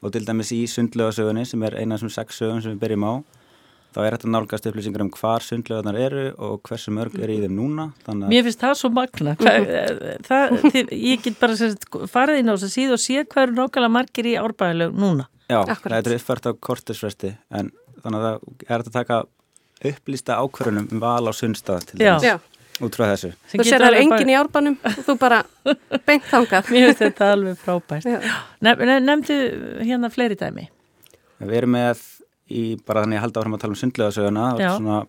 [0.00, 3.04] Og til dæmis í sundlögasögunni sem er eina af þessum sex sögun sem við byrjum
[3.04, 3.14] á
[3.90, 7.56] þá er þetta nálgast upplýsingar um hvar sundlögarnar eru og hversu mörg er í þeim
[7.58, 7.88] núna
[8.30, 9.66] Mér finnst það svo magna það,
[10.28, 13.56] það, þið, ég get bara sérst, farið inn á þess að síðu og sé hverju
[13.56, 15.26] nákvæmlega margir í árbæðilegu núna.
[15.50, 15.96] Já, Akkurat.
[15.96, 17.72] það er uppfært á kortisfresti en
[18.04, 19.20] þannig að það er að taka
[19.90, 22.26] upplýsta ákvarðunum um val á sunnstað til þess.
[22.26, 22.36] Já,
[22.84, 23.32] út frá þessu.
[23.52, 25.40] Þú sér það er engin í árbanum og þú bara
[26.08, 26.68] beint þangað.
[26.74, 28.08] Mér finnst þetta alveg frábært.
[28.08, 28.18] Já.
[28.66, 29.38] Nef, nef, nefndu
[29.80, 30.68] hérna fleiri dæmi.
[31.40, 32.04] Við erum með
[32.50, 35.00] í bara þannig að halda áfram að tala um sundlegasöguna og svona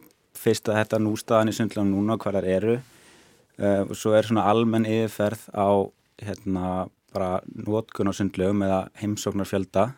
[0.42, 4.28] fyrst að þetta nústaðan í sundlegan núna og hvað þar eru uh, og svo er
[4.28, 5.70] svona almenn yfirferð á
[6.22, 6.68] hérna
[7.12, 9.90] bara nótkun á sundlegum eða heimsóknarfjölda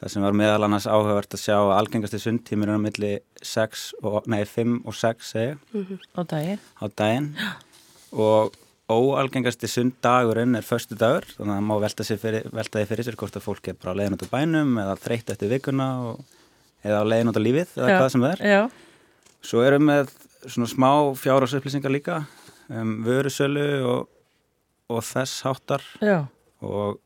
[0.00, 3.12] það sem var meðal annars áhugavert að sjá að algengasti sundtímur er á milli
[3.44, 5.58] 6 og, nei 5 og 6 segja
[6.16, 6.60] Á daginn.
[6.80, 7.30] á daginn.
[8.10, 8.56] Og
[8.90, 13.18] óalgengasti sunddagurinn er förstu dagur þannig að það má velta, sér fyrir, því fyrir sér
[13.20, 16.24] hvort að fólk er bara á leiðin út á bænum eða þreytt eftir vikuna og,
[16.82, 17.98] eða á leiðin út á lífið eða Já.
[18.00, 18.42] hvað sem það er.
[18.50, 18.62] Já,
[19.46, 20.10] svo erum við
[20.48, 22.16] svona smá fjárásupplýsingar líka
[22.72, 24.08] um, vörusölu og,
[24.90, 25.84] og þess háttar.
[26.02, 26.18] Já,
[26.66, 26.98] og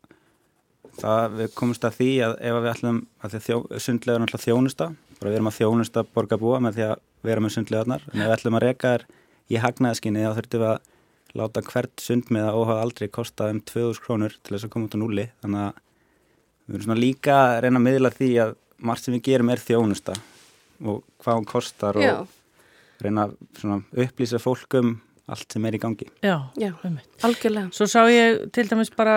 [1.01, 4.89] það við komumst að því að ef við ætlum að þjó, sundlega er náttúrulega þjónusta
[5.19, 8.35] bara við erum að þjónusta borgarbúa með því að vera með sundlegarnar en ef við
[8.37, 9.07] ætlum að reka þær
[9.45, 10.91] í hagnaðaskinni þá þurftum við að
[11.35, 15.03] láta hvert sundmiða óhað aldrei kosta um 2000 krónur til þess að koma út á
[15.03, 15.81] núli þannig að
[16.65, 18.55] við erum svona líka að reyna að miðla því að
[18.85, 20.15] margt sem við gerum er þjónusta
[20.85, 25.81] og hvað hún kostar Já, og reyna að upplýsa fólk um allt sem er í
[25.81, 26.07] gangi.
[26.21, 26.71] já, já,
[27.25, 27.71] algjörlega.
[27.73, 29.17] Svo sá ég til dæmis bara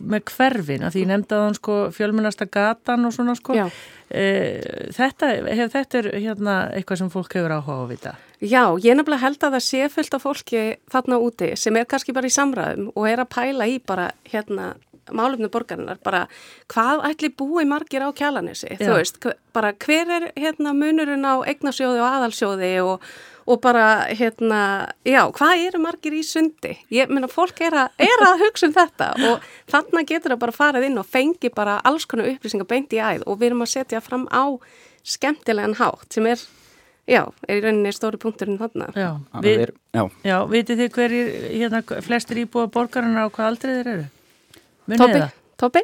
[0.00, 3.54] með hverfin, að því ég nefndi að hann sko fjölmennasta gatan og svona sko.
[3.54, 3.68] Já.
[4.10, 4.24] E,
[4.92, 8.14] þetta, hef, þetta er hérna eitthvað sem fólk hefur áhuga á að vita.
[8.42, 12.14] Já, ég nefnilega held að það sé fullt af fólki þarna úti sem er kannski
[12.16, 14.72] bara í samræðum og er að pæla í bara hérna
[15.10, 16.26] málefni borgarinnar, bara
[16.70, 18.84] hvað ætli búi margir á kjalanessi, Já.
[18.84, 19.18] þú veist,
[19.54, 23.08] bara hver er hérna munurinn á eignasjóði og aðalsjóði og,
[23.46, 24.60] og bara hérna,
[25.04, 26.76] já, hvað eru margir í sundi?
[26.94, 30.56] Ég meina, fólk er að, er að hugsa um þetta og þarna getur það bara
[30.56, 33.72] farið inn og fengi bara alls konar upplýsingar beint í æð og við erum að
[33.74, 34.44] setja fram á
[35.02, 36.42] skemmtilegan hátt sem er
[37.10, 38.86] Já, er í rauninni stóri punkturinn þarna.
[38.94, 43.24] Já, Þannig að við, við erum- Já, já vitið þið hverjir hérna, flestir íbúa borgarina
[43.26, 44.04] á hvað aldrei þeir eru?
[44.86, 45.32] Munið Tópi, það?
[45.58, 45.82] Tópi?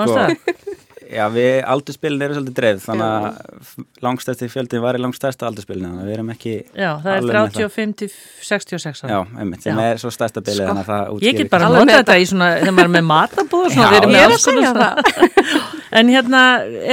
[0.00, 0.85] Manstu það?
[1.06, 3.70] Já, við aldurspilin eru svolítið dreif þannig að
[4.06, 7.36] langstæsti fjöldin var í langstæsta aldurspilinu þannig að við erum ekki Já, það er alveg
[7.36, 8.08] með 35 til
[8.48, 9.10] 66 ára.
[9.12, 11.90] Já, einmitt, sem er svo stærsta bilið Sko, þannig að það Ég get bara notað
[11.90, 14.36] með þetta í svona, þegar maður er með matabúð og svona, við erum með er
[14.36, 16.40] alls að konar En hérna,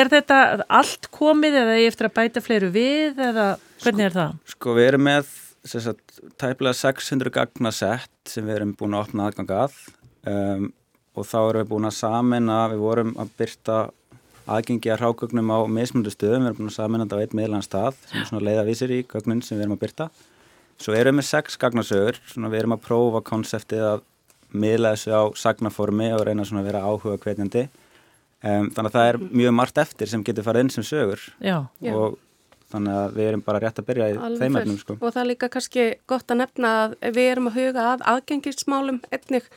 [0.04, 0.42] er þetta
[0.82, 3.48] allt komið eða ég eftir að bæta fleiru við eða
[3.84, 4.38] hvernig er það?
[4.54, 5.34] Sko, við erum með
[5.68, 9.76] sem sagt, tæplega 600 gagnasett sem við erum búin að opna aðgang að.
[10.28, 10.70] Um,
[11.14, 13.78] og þá erum við búin að samina, við vorum að byrta
[14.48, 17.66] aðgengi að hrágögnum á mismundu stöðum, við erum búin að samina þetta á eitt miðlan
[17.66, 20.10] stað sem er svona leiðavísir í gögnin sem við erum að byrta.
[20.82, 24.04] Svo erum við með sex gagnasögur, svona við erum að prófa konseptið að
[24.54, 27.68] miðla þessu á sagnaformi og reyna svona að vera áhuga hvetjandi.
[28.44, 31.62] Um, þannig að það er mjög margt eftir sem getur farið inn sem sögur Já,
[31.80, 31.94] Já.
[31.96, 32.18] og
[32.74, 34.98] þannig að við erum bara rétt að byrja í Alveg þeim efnum sko.
[35.00, 39.00] Og það er líka kannski gott að nefna að við erum að huga að aðgengismálum
[39.14, 39.50] einnig.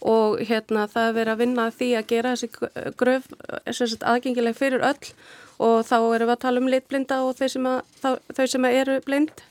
[0.00, 3.30] Og hérna það er verið að vinna að því að gera þessi gröf
[3.68, 5.14] sem sagt, aðgengileg fyrir öll.
[5.60, 9.00] Og þá erum við að tala um litblinda og þau sem, að, þau sem eru
[9.04, 9.42] blind.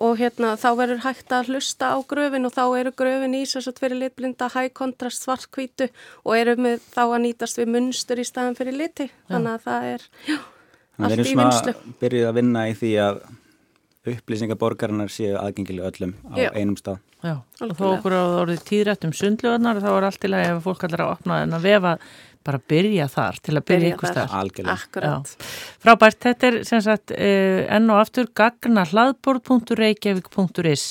[0.00, 3.60] Og hérna þá verður hægt að hlusta á gröfin og þá eru gröfin í sem
[3.60, 5.90] sagt, fyrir litblinda high contrast svartkvítu
[6.22, 9.10] og eru með þá að nýtast við munstur í staðan fyrir liti.
[9.28, 10.38] Þannig að það er, já,
[11.04, 11.72] allt við í erum vinslu.
[11.74, 13.14] svona byrjuð að vinna í því að
[14.10, 16.50] upplýsingar borgarinnar séu aðgengilega öllum á Já.
[16.56, 16.98] einum stað.
[17.22, 17.36] já.
[17.60, 20.84] Og þó okkur á orðið tíðrætt um sundlugarnar þá er allt í lagi ef fólk
[20.88, 21.92] allar að opna en að vefa
[22.40, 24.28] bara byrja þar til að byrja Byrja ykkur stað.
[24.40, 24.76] Algjörlega.
[24.80, 25.26] Akkurat.
[25.84, 30.84] Frábært, þetta er sem sagt eh, enn og aftur gagna hlaðbord.reykjavík.is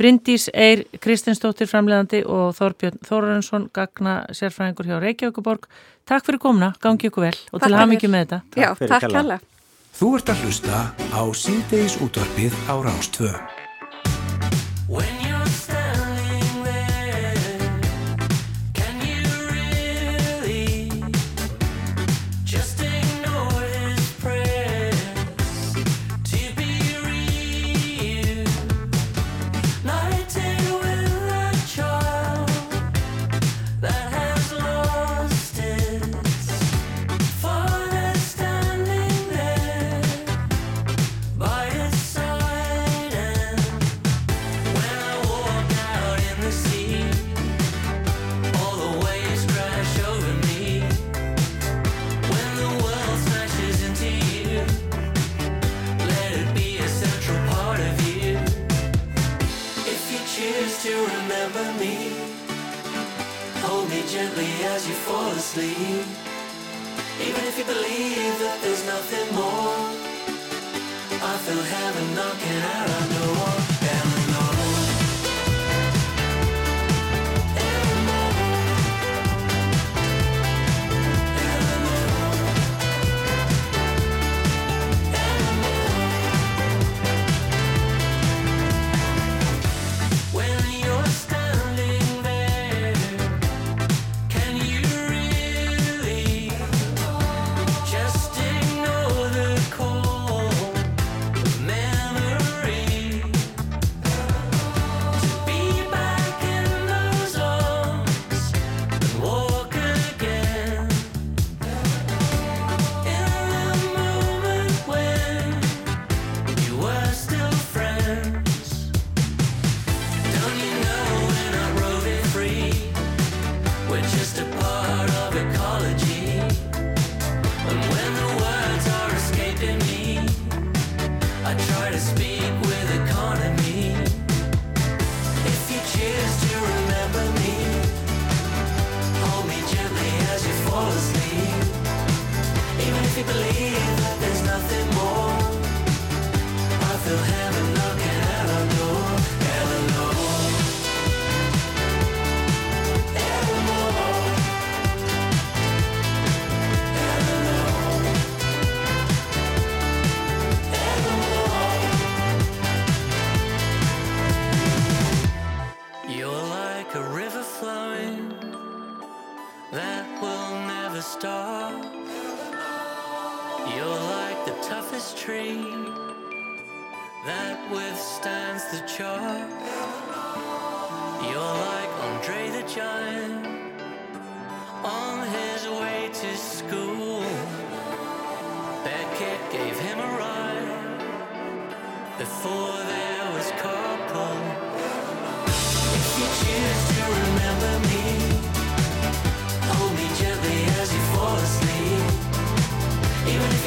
[0.00, 5.68] Bryndís Eir Kristinsdóttir framleiðandi og Þorbjörn Þórarensson gagna sérfræðingur hjá Reykjavíkuborg
[6.10, 8.12] Takk fyrir komuna, gangi ykkur vel og til Takk mikið fyrir.
[8.16, 9.20] með þetta Já, fyrir takk kærlega.
[9.22, 9.38] hella.
[10.00, 10.80] Þú ert að hlusta
[11.14, 13.32] á síðdeis útvarpið á Rástvö.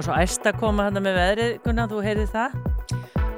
[0.00, 2.54] var svo æst að koma hann með veðrið, Gunnar, þú heyrið það?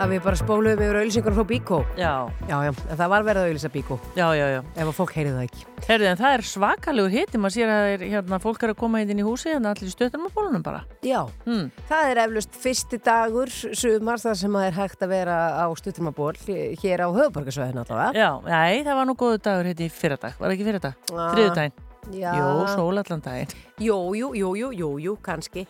[0.02, 1.78] Að við bara spóluðum yfir auðlýsingar frá Bíkó.
[1.98, 2.10] Já.
[2.48, 3.98] Já, já, en það var verið að auðlýsa Bíkó.
[4.18, 4.60] Já, já, já.
[4.74, 5.64] Ef að fólk heyrið það ekki.
[5.88, 9.02] Heyrðu, en það er svakalegur hiti, maður sér að er, hérna, fólk er að koma
[9.02, 10.80] inn í húsi, hérna allir stöðunum á bólunum bara.
[11.06, 11.70] Já, Hmm.
[11.90, 16.34] það er eflust fyrsti dagur sumar þar sem það er hægt að vera á stuttumaból
[16.46, 18.12] hér á höfuborgarsvæðinu allavega.
[18.14, 20.94] Já, nei, það var nú góðu dagur hérna í fyrradag, var ekki fyrradag?
[21.12, 21.72] Ah, Þriðudaginn.
[22.10, 22.32] Já.
[22.34, 23.52] Jú, sólallan daginn.
[23.78, 25.62] Jú, jú, jú, jú, jú, jú, kannski.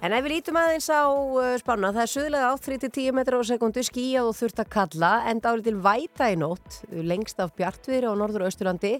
[0.00, 3.44] En ef við lítum aðeins á uh, spána, það er suðlega átt 3-10 metrar á
[3.50, 8.06] sekundu, skíjað og þurft að kalla, en dálítið til væta í nótt, lengst af bjartviðri
[8.06, 8.94] á norður og austurlandi,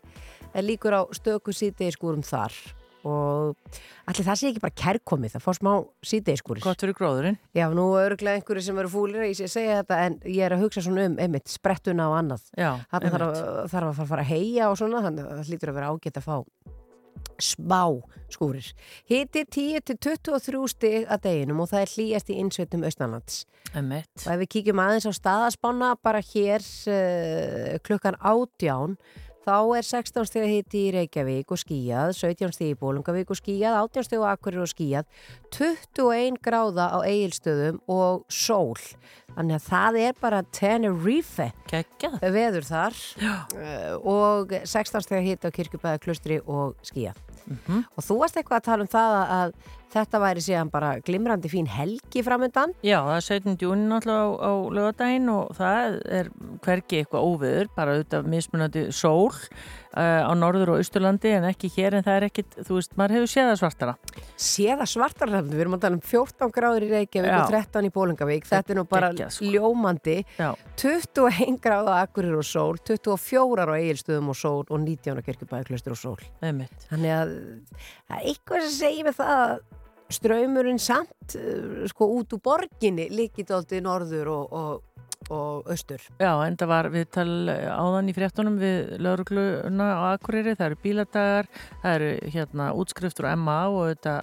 [0.51, 2.59] en líkur á stöku síðdegi skúrum þar.
[3.01, 3.55] Og
[4.11, 5.71] allir það sé ekki bara kærkomið, það fór smá
[6.05, 6.65] síðdegi skúrir.
[6.67, 7.39] Gott fyrir gróðurinn.
[7.57, 10.43] Já, nú er örglega einhverju sem eru fúlir að ég sé segja þetta, en ég
[10.45, 12.45] er að hugsa svona um, einmitt, sprettuna og annað.
[12.61, 13.47] Já, Þarna þarf, einmitt.
[13.47, 16.21] að- þarf að fara að heia og svona, þannig að það lítur að vera ágætt
[16.21, 16.37] að fá
[17.45, 17.85] smá
[18.31, 18.67] skúrir.
[19.11, 23.41] Hiti 10 til 23 stig að deginum og það er hlýjast í innsveitum austanlands.
[23.75, 24.13] Einmitt.
[24.25, 28.97] Og ef við kíkjum aðeins á staðaspána bara hér uh, klukkan átján
[29.45, 33.79] þá er 16 stig hiti í Reykjavík og skíjað, 17 stig í Bólungavík og skíjað,
[33.87, 35.09] 18 stig á Akkurir og skíjað,
[35.57, 38.77] 21 gráða á Egilstöðum og sól.
[39.35, 42.21] Þannig að það er bara Tenerife Kekjað.
[42.35, 47.19] veður þar uh, og 16 steg hiti á kirkjubæða klustri og skíjað.
[47.47, 47.85] Mhm.
[47.97, 49.53] Og þú varst eitthvað að tala um það að
[49.91, 52.75] þetta væri síðan bara glimrandi fín helgi framöndan.
[52.87, 53.59] Já, það er 17.
[53.65, 56.33] júni náttúrulega á, á lögadaginn og það er
[56.65, 61.99] hvergi eitthvað óviður, bara auðvitað mismunandi sól uh, á norður og austurlandi en ekki hér
[61.99, 63.97] en það er ekkit, þú veist, maður hefur séð það svartara.
[64.51, 67.39] Séða svartarlefni, við erum að tala um 14 gráður í Reykjavík Já.
[67.41, 69.51] og 13 í Bólingavík, þetta er nú bara Geggjað, sko.
[69.57, 70.17] ljómandi.
[70.39, 70.51] Já.
[70.85, 75.97] 21 gráða akkurir og sól, 24 á eigilstöðum og sól og 19 á kirkjubæða klustri
[75.97, 76.17] og sól.
[76.41, 77.37] Þannig að
[78.21, 79.61] eitthvað sem segir með það að
[80.13, 86.03] ströymurinn samt uh, sko út úr borginni líkit aldrei norður og, og, og austur.
[86.21, 87.33] Já, en það var viðtal
[87.71, 91.51] áðan í fréttunum við laurugluna á Akureyri, það eru bíladagar,
[91.83, 94.15] það eru hérna útskriftur á MA og þetta,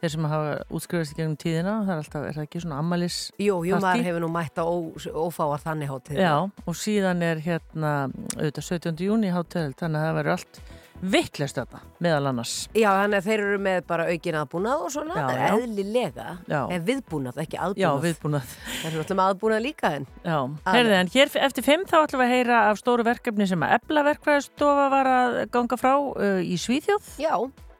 [0.00, 3.20] þeir sem hafa útskrifast í gegnum tíðina, það er alltaf, er það ekki svona ammalis
[3.42, 6.24] Jú, jú, maður hefur nú mætt á ófáar þannig hátíð.
[6.24, 7.94] Já, og síðan er hérna
[8.34, 9.06] auðvitað 17.
[9.06, 10.60] júni hátöld, þannig að það verður allt
[11.02, 12.54] vittlust þetta, meðal annars.
[12.76, 15.42] Já, þannig að þeir eru með bara aukin aðbúnað og svona, Já, það já.
[15.46, 17.82] er eðlilega, eða viðbúnað, ekki aðbúnað.
[17.84, 18.54] Já, viðbúnað.
[18.80, 20.08] Þeir eru alltaf með aðbúnað líka en.
[20.24, 20.38] Já,
[20.72, 23.76] heyrðu, en hér eftir fimm þá ætlum við að heyra af stóru verkefni sem að
[23.78, 27.12] Ebla verkfræðstofa var að ganga frá uh, í Svíþjóð.
[27.22, 27.34] Já.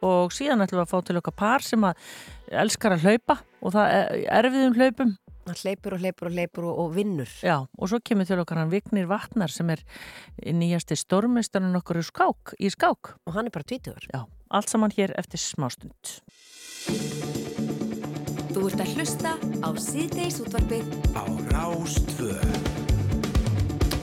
[0.06, 1.96] Og síðan ætlum við að fá til okkar par sem að
[2.52, 5.16] elskar að hlaupa og það er erfiðum hlaupum.
[5.46, 7.32] Það hleypur og hleypur og hleypur og, og vinnur.
[7.46, 9.82] Já, og svo kemur til okkar hann Vignir Vatnar sem er
[10.42, 13.12] nýjasti stórmestarinn okkur í skák, í skák.
[13.26, 14.08] Og hann er bara tvítugur.
[14.10, 16.16] Já, allt saman hér eftir smástund.
[18.56, 22.38] Þú ert að hlusta á síðdeis útvarfið Á Rástvö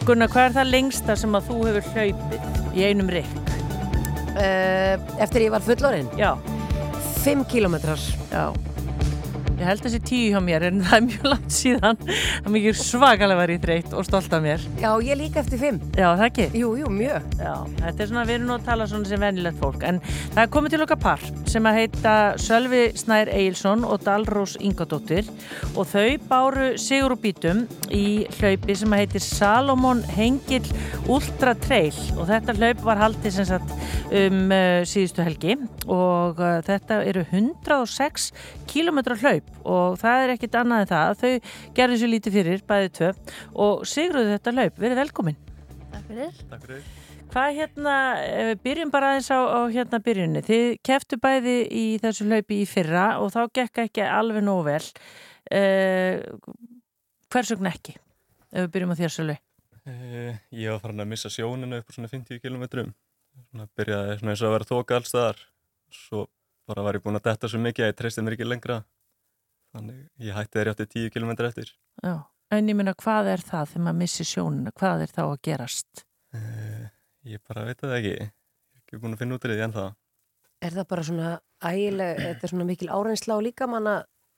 [0.05, 3.39] Gunnar, hvað er það lengsta sem að þú hefur hlaupið í einum rikk?
[4.33, 6.11] Uh, eftir ég var fullorinn?
[6.19, 6.35] Já.
[7.23, 8.01] 5 kilometrar.
[8.29, 8.72] Já.
[9.53, 13.39] Ég held þessi tíu hjá mér en það er mjög langt síðan að mikið svakalega
[13.39, 14.63] var ég þreytt og stolt af mér.
[14.81, 15.79] Já, ég líka eftir 5.
[15.93, 16.47] Já, það ekki?
[16.59, 17.29] Jú, jú, mjög.
[17.39, 20.41] Já, þetta er svona, við erum nú að tala svona sem venilegt fólk en það
[20.45, 25.29] er komið til okkar par sem að heita Sölvi Snær Eilsson og Dalrós Ingadóttir
[25.77, 30.65] og þau báru sigur og bítum í hlaupi sem að heitir Salomon Hengil
[31.11, 33.73] Ultra Trail og þetta hlaup var haldið sem sagt
[34.13, 38.31] um uh, síðustu helgi og uh, þetta eru 106
[38.69, 42.65] kilometra hlaup og það er ekkit annað en það að þau gerðu sér lítið fyrir
[42.67, 43.11] bæðið tvö
[43.65, 45.39] og sigruðu þetta hlaup, verið velkomin
[45.93, 46.43] Takk fyrir.
[46.49, 46.83] Takk fyrir.
[47.33, 51.85] Hvað hérna, ef við byrjum bara aðeins á, á hérna byrjunni, þið keftu bæði í
[52.01, 56.19] þessu hlaupi í fyrra og þá gekk ekki alveg nógu vel uh,
[57.33, 57.95] hvers vegna ekki
[58.53, 59.41] ef við byrjum á þér svolítið
[59.83, 62.93] Eh, Ég var farin að missa sjónina upp á svona 50 kilometrum.
[63.49, 65.41] Svona byrjaði svona eins og að vera þoka alls staðar.
[65.91, 66.21] Svo
[66.69, 68.77] bara var ég búinn að detta svo mikið að ég treysti mér ekki lengra.
[69.73, 71.71] Þannig ég hætti þeirri átti 10 kilometrar eftir.
[72.03, 72.13] Já,
[72.53, 76.03] en ég minna hvað er það þegar maður missir sjónina, hvað er þá að gerast?
[76.37, 76.89] Eh,
[77.23, 78.13] Ég bara veit það ekki.
[78.19, 79.93] Ég er ekki búinn að finna út í því en það.
[80.63, 81.29] Er það bara svona
[81.63, 83.93] ægileg, þetta er svona mikil árensla og líka manna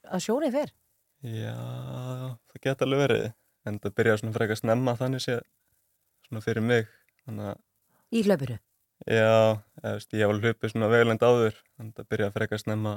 [0.05, 0.69] að sjóni fer?
[1.25, 1.55] Já,
[2.51, 3.25] það geta alveg verið.
[3.65, 5.39] En það byrjaði svona frekar snemma þannig sé
[6.27, 6.85] svona fyrir mig.
[7.25, 7.57] Þannig
[8.13, 8.59] Í hlaupinu?
[9.09, 9.25] Já,
[9.81, 12.93] eða, veist, ég var hlupið svona veglend áður, að það byrjaði frekar snemma,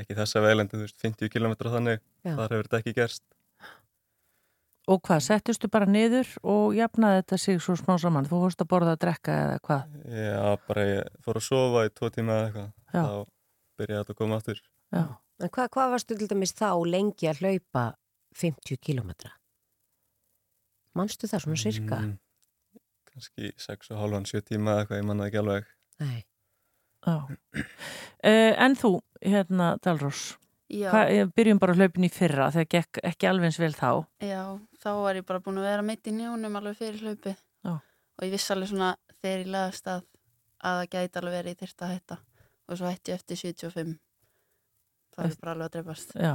[0.00, 2.34] ekki þessa veglendi, þú veist, 50 km þannig, Já.
[2.34, 3.24] þar hefur þetta ekki gerst.
[4.90, 8.70] Og hvað, settustu bara niður og jafnaði þetta sig svo smá saman, þú fórst að
[8.72, 9.92] borða að drekka eða hvað?
[10.10, 13.02] Já, bara ég fór að sofa í tvo tíma eða eitthvað, Já.
[13.02, 14.64] þá byrjaði þetta að koma aftur.
[14.92, 15.04] Já.
[15.42, 17.84] En hvað, hvað varstu til dæmis þá lengi að hlaupa
[18.42, 19.32] 50 kilometra?
[20.98, 22.00] Manstu það svona sirka?
[22.02, 22.18] Mm,
[23.12, 25.72] kannski 6,5-7 tíma eða eitthvað, ég manna ekki alveg.
[26.02, 26.18] Nei.
[27.06, 27.16] Já.
[28.22, 28.92] Uh, en þú,
[29.24, 30.36] hérna, Dalrós,
[30.70, 34.06] eh, byrjum bara hlaupin í fyrra þegar gekk ekki alveg eins vel þá.
[34.24, 34.42] Já,
[34.82, 37.74] þá var ég bara búin að vera meitt í njónum alveg fyrir hlaupi Já.
[37.78, 40.08] og ég vissi alveg svona þegar ég leðast að
[40.62, 42.18] að það gæti alveg verið í þyrta hætta
[42.68, 43.94] og svo hætti ég eftir 75
[45.12, 46.34] það er bara alveg að dreifast Já.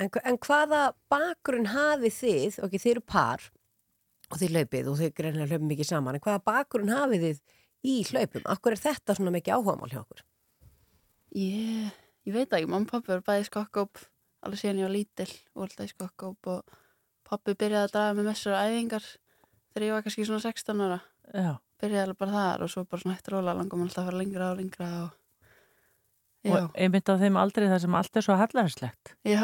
[0.00, 3.48] En, en hvaða bakgrunn hafið þið, ok, þið eru par
[4.30, 7.42] og þið hlaupið og þið greinlega hlaupið mikið saman, en hvaða bakgrunn hafið þið
[7.90, 8.46] í hlaupum?
[8.54, 10.22] Akkur er þetta svona mikið áhugamál hjá okkur?
[11.36, 14.02] Ég, ég veit ekki, mamma og pappi voru bæði skokkóp
[14.44, 16.76] alveg síðan ég var lítil og alltaf í skokkóp og
[17.28, 19.06] pappi byrjaði að draga með messur og æfingar
[19.70, 21.00] þegar ég var kannski svona 16 ára
[21.30, 21.52] Já.
[21.82, 24.52] byrjaði alveg bara þar og svo bara svona hægt róla langum alltaf að fara lengra
[24.52, 25.16] og lengra og
[26.40, 26.54] Já.
[26.56, 29.10] Og einmitt á þeim aldrei það sem allt er svo hallarslegt.
[29.28, 29.42] Já.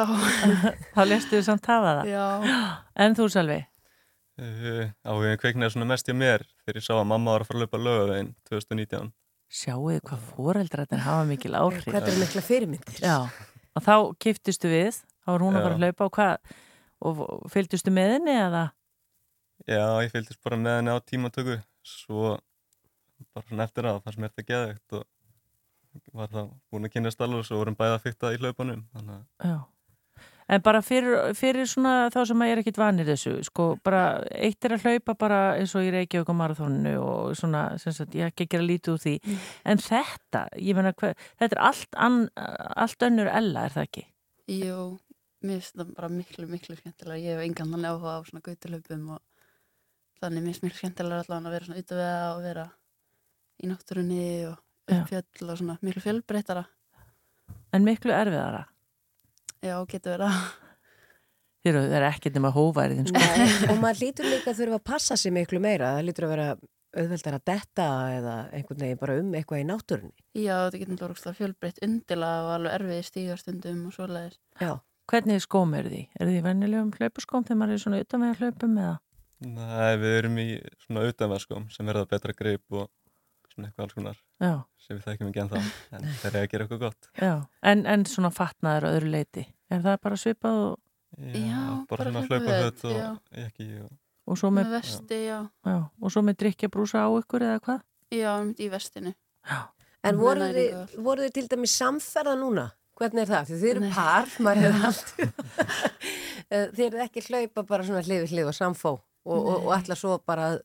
[0.96, 2.08] þá lestu þið samt hafa það.
[2.08, 2.24] Já.
[3.04, 3.58] En þú, Selvi?
[4.40, 7.58] Uh, áhugin kveiknaði svona mest í mér þegar ég sá að mamma var að fara
[7.58, 9.12] að laupa lögaveginn 2019.
[9.46, 11.86] Sjáu þið hvað fóreldrættin hafa mikil áhrif.
[11.86, 12.98] Hvað eru mikla fyrirmyndir?
[13.02, 13.16] Já,
[13.76, 16.56] og þá kiftistu við, þá var hún að fara að hlaupa og hvað,
[17.06, 17.22] og
[17.52, 18.64] fylgdustu með henni eða?
[19.66, 22.34] Já, ég fylgdist bara með henni á tímatöku, svo
[23.32, 25.06] bara svona eftir að það sem er þetta geðvegt og
[26.12, 29.16] var það búin að kynast alveg og svo vorum bæða að fykta í hlaupunum, þannig
[29.16, 29.56] að Já.
[30.46, 34.02] En bara fyrir, fyrir svona þá sem að ég er ekkit vanir þessu, sko, bara
[34.30, 38.14] eitt er að hlaupa bara eins og í Reykjavík og marathónu og svona, sem sagt,
[38.14, 39.14] ég ekki að gera lítið úr því.
[39.66, 41.10] En þetta, ég meina, hva,
[41.42, 42.20] þetta er allt, an,
[42.84, 44.04] allt önnur ella, er það ekki?
[44.54, 44.84] Jú,
[45.42, 47.18] mér finnst það bara miklu, miklu skemmtilega.
[47.24, 51.50] Ég hef engan þannig áhuga á svona gautulöpum og þannig mér finnst miklu skemmtilega allavega
[51.50, 52.68] að vera svona út af veða og vera
[53.56, 54.22] í náttúrunni
[54.52, 54.62] og
[55.10, 56.64] fjöll og svona miklu fjölbreytara.
[57.74, 58.62] En miklu erfiðara.
[59.64, 60.46] Já, getur verið að.
[61.66, 63.20] Þér er ekkert nema hóværiðin, sko.
[63.72, 65.96] Og maður lítur líka að þurfa að passa sig miklu meira.
[65.96, 66.48] Það lítur að vera
[66.96, 70.14] auðveldar að detta eða einhvern veginn bara um eitthvað í náttúrunni.
[70.36, 74.38] Já, þetta getur náttúrulega fjölbreytt undilega og alveg erfið stígarstundum og svoleiðis.
[74.62, 74.72] Já.
[75.06, 76.04] Hvernig skóm eru því?
[76.18, 78.94] Er því vennilegum hlaupaskóm þegar maður er svona utan með hlaupum eða?
[79.46, 80.46] Nei, við erum í
[80.86, 82.88] svona utanverðskom sem verða betra greip og
[83.56, 84.52] svona eitthvað alls konar Já.
[84.84, 85.62] sem við þekkjum ekki ennþá,
[85.96, 87.08] en þeir eru að gera eitthvað gott.
[87.18, 87.32] Já,
[87.72, 89.46] en, en svona fatnaður á öðru leiti.
[89.72, 90.74] Er það bara svipað og,
[91.16, 93.10] Já, bara svona hlaupaföt, hlaupaföt og já.
[93.46, 93.92] ekki og...
[94.26, 95.38] og svo með, Með vesti, já.
[95.70, 97.84] já, og svo með drikja brúsa á ykkur eða hvað?
[98.14, 99.14] Já, í vestinu.
[100.06, 102.68] En voru þið, voru þið til dæmis samferða núna?
[102.96, 103.50] Hvernig er það?
[103.50, 103.90] Þið eru Nei.
[103.92, 105.10] par, maður hefur allt.
[106.46, 108.92] Eh, þið eru ekki hlaupa bara svona hlið við hlið og samfó
[109.26, 110.60] og, og, ætla svo bara að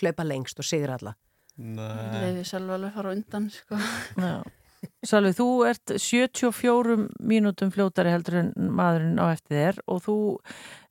[0.00, 1.14] hlaupa lengst og sigur alla.
[1.54, 3.78] Nei, Leifið sjálf alveg fara undan, sko.
[4.18, 4.36] Já.
[5.06, 10.16] Salvi, þú ert 74 mínútum fljótari heldur en maðurinn á eftir þér og þú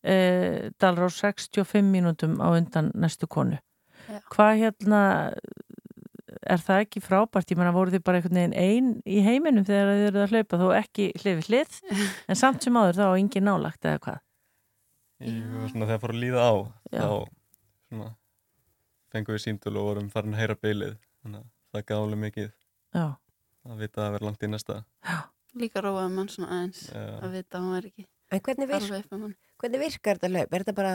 [0.02, 3.60] eh, dalar á 65 mínútum á undan næstu konu.
[4.10, 4.20] Já.
[4.34, 5.02] Hvað hérna,
[6.42, 7.54] er það ekki frábært?
[7.54, 10.62] Ég menna, voru þið bara einhvern veginn einn í heiminum þegar þið eruð að hlaupa,
[10.64, 11.80] þó ekki hlifið hlið,
[12.30, 14.20] en samt sem áður þá engin nálagt eða hvað?
[15.24, 15.40] Ég,
[15.72, 16.54] svona, þegar fór að líða á
[16.92, 17.00] Já.
[17.00, 17.10] þá
[17.88, 18.10] svona,
[19.14, 22.50] fengum við símtölu og vorum farin að heyra beilið þannig að það gaf alveg mikið
[22.50, 23.06] Já.
[23.70, 24.80] að vita að vera langt í næsta
[25.54, 27.04] Líka róaði mann svona aðeins Já.
[27.22, 29.36] að vita að hann var ekki En hvernig, virk, mann.
[29.62, 30.54] hvernig virkar þetta hlaup?
[30.58, 30.94] Er þetta bara,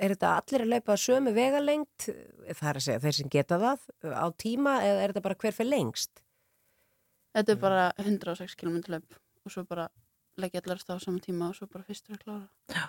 [0.00, 2.06] er þetta allir að hlaupa að sömu vegalengt,
[2.56, 3.82] það er að segja þeir sem geta það,
[4.16, 6.22] á tíma eða er þetta bara hver fyrir lengst?
[7.36, 9.90] Þetta er bara 106 km löp og svo bara
[10.40, 12.88] leggja allar stað á sama tíma og svo bara fyrstur að klára.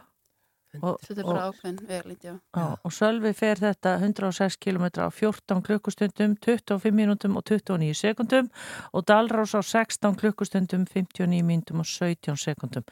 [0.79, 2.33] Og, Þetta er bara ákveðin vegalít, já.
[2.55, 8.47] Já, og Sölvi fer þetta 106 km á 14 klukkustundum, 25 mínútum og 29 sekundum
[8.95, 12.87] og Dalrós á 16 klukkustundum, 59 mínútum og 17 sekundum.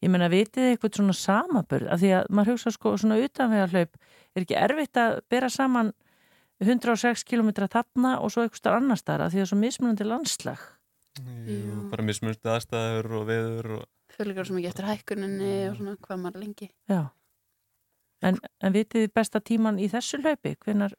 [0.00, 1.90] Ég menna, vitið þið eitthvað svona samaburð?
[1.92, 4.00] Af því að maður hugsa sko svona utanvega hlaup,
[4.32, 5.92] er ekki erfitt að bera saman
[6.64, 9.60] 106 km þarna og svo eitthvað starf annar staðar af því að það er svo
[9.60, 10.66] mismunandi landslag.
[11.44, 13.86] Jú, bara mismunandi aðstæður og veður og
[14.26, 16.68] líka sem ekki eftir hækkuninni og svona hvað maður lengi.
[16.90, 17.00] Já.
[18.22, 20.56] En, en vitið þið besta tíman í þessu hlaupi?
[20.64, 20.96] Hvenar,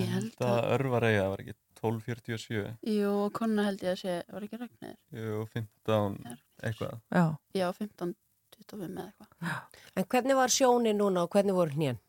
[0.00, 3.98] Ég held það örvar eiga, það var ekki 12.47 Jú, og konna held ég að
[4.00, 4.94] sé, var ekki ragnar?
[5.12, 6.14] Jú, 15
[6.62, 7.24] eitthvað Já.
[7.58, 8.14] Já, 15,
[8.56, 9.82] 25 eða eitthvað.
[10.00, 12.00] En hvernig var sjónin núna og hvernig voru hnjön?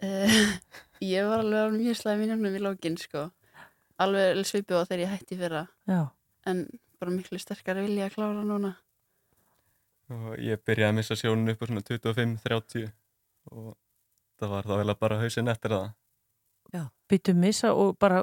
[0.00, 0.36] Uh,
[1.12, 3.28] ég var alveg alveg mjög slæm í nefnum í lókin, sko.
[4.00, 5.66] Alveg svipið á þegar ég hætti í fyrra.
[5.86, 6.00] Já.
[6.50, 6.64] En
[6.98, 8.74] bara miklu sterkari vilja að klára núna.
[10.14, 12.90] Og ég byrjaði að missa sjónun upp á svona 25-30
[13.50, 13.74] og
[14.40, 15.90] það var þá vel að bara hausinn eftir það.
[17.10, 18.22] Byttu missa og bara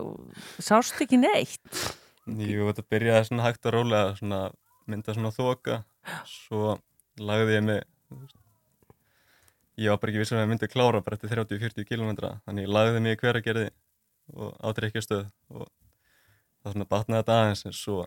[0.63, 1.83] sást ekki neitt?
[2.27, 4.41] Jú, þetta byrjaði svona hægt og rólega svona
[4.87, 5.81] mynda svona þoka.
[6.27, 6.77] Svo
[7.19, 7.81] lagði ég mig
[9.77, 12.13] ég var bara ekki viss um að ég myndi klára bara eftir 30-40 km
[12.45, 13.65] þannig ég lagði mig í hveragerði
[14.33, 15.67] og ádreikjastöð og
[16.63, 17.97] það svona batnaði þetta aðeins en svo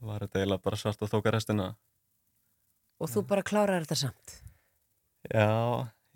[0.00, 1.68] var þetta eiginlega bara svart að þoka restina
[3.00, 4.36] Og þú bara klárar þetta samt?
[5.30, 5.48] Já,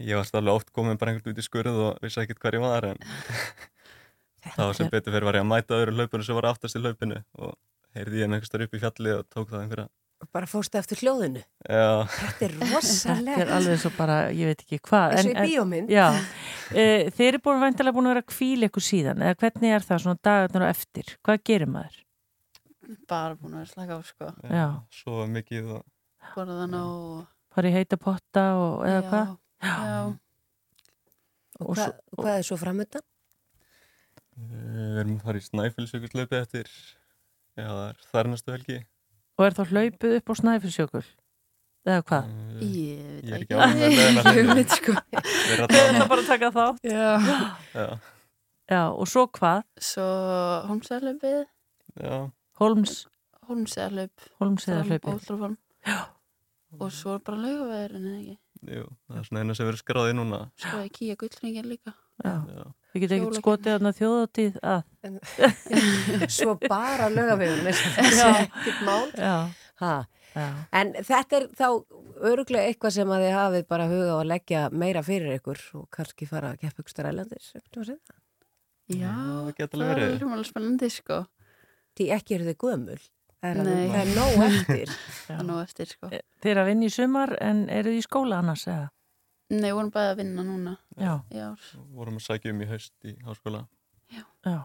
[0.00, 2.64] ég var stálega oft komin bara einhvern út í skurð og vissi ekkert hver ég
[2.64, 3.02] var en
[4.54, 6.82] það var sem betur fyrir var ég að mæta öðru hlaupinu sem var aftast í
[6.82, 7.54] hlaupinu og
[7.96, 9.90] heyrði ég með einhvers þar upp í fjalli og tók það einhverja
[10.32, 11.42] Bara fórstu eftir hljóðinu?
[11.68, 13.26] Já, Þetta er rosalegt.
[13.26, 15.16] Þetta er alveg svo bara, ég veit ekki hvað.
[15.18, 15.90] Eins og í bíómynd.
[15.92, 16.06] Já,
[16.70, 19.84] e, þeir eru búin væntalega búin að vera að kvíla ykkur síðan, eða hvernig er
[19.84, 21.10] það svona dagarnar á eftir?
[21.26, 21.98] Hvað gerir maður?
[23.10, 24.30] Bara búin að vera slaka á, sko.
[24.48, 24.66] Já.
[25.02, 25.84] svo mikið og
[26.34, 27.24] Borða og...
[27.54, 29.34] Fara í heita potta og eða hvað?
[29.64, 29.80] Já.
[31.54, 33.04] Og, Og hvað, svo- hvað er svo framöndan?
[34.34, 36.70] við erum að fara í snæfellsjökullaupi eftir
[37.54, 37.68] já,
[38.10, 38.80] þar næstu helgi
[39.38, 41.04] Og er þá hlaupið upp á snæfisjökul?
[41.84, 42.32] Eða hvað?
[42.64, 43.54] Ég Ég veit ekki.
[44.40, 44.94] Ég veit, sko.
[44.94, 46.86] Við erum ætla bara að taka þátt.
[46.86, 47.10] Já.
[47.74, 47.86] Já,
[48.72, 49.64] Já, og svo hvað?
[49.84, 50.06] Svo
[50.70, 51.42] Holmsæðarlaupið.
[52.00, 52.14] já,
[52.62, 52.94] Holms,
[53.50, 54.28] Holmsæðarlaup.
[54.40, 55.58] Holmsæðarhlaupið.
[55.84, 55.98] Já.
[56.80, 58.38] Og svo bara laugavæðurinn, eða ekki?
[58.64, 61.92] jú, það er svona eina sem verður skráðið núna Svo er Kíja Gullringin líka.
[62.24, 62.34] Já.
[62.48, 62.64] Já.
[62.94, 64.82] Við getum ekkert skotið þarna þjóðatíð að.
[66.38, 67.44] Svo bara það
[68.18, 68.28] Já.
[68.30, 69.06] er ekkert mál.
[69.18, 69.36] Já.
[69.82, 69.94] Ha.
[70.34, 70.46] Já.
[70.74, 71.66] En þetta er þá
[72.26, 75.88] öruglega eitthvað sem að þið hafið bara huga á að leggja meira fyrir ykkur og
[75.94, 77.50] kannski fara að keppa ykkur stærællandir.
[78.94, 81.20] Já, það geta það alveg er verið alveg spennandi, sko.
[81.94, 82.98] Því ekki eru þið gömul.
[83.44, 84.92] Það er, það er nóg eftir.
[85.48, 86.08] Nú eftir, sko.
[86.40, 88.86] Þeir eru að vinna í sumar en eru þið í skóla annars eða?
[89.52, 90.72] Nei, við vorum bæði að vinna núna.
[90.96, 91.12] Já.
[91.28, 91.66] Í ár.
[91.98, 93.66] vorum að sækja um í haust í háskóla
[94.14, 94.56] Já.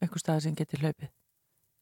[0.00, 1.12] Eitthvað staði sem getur hlaupið.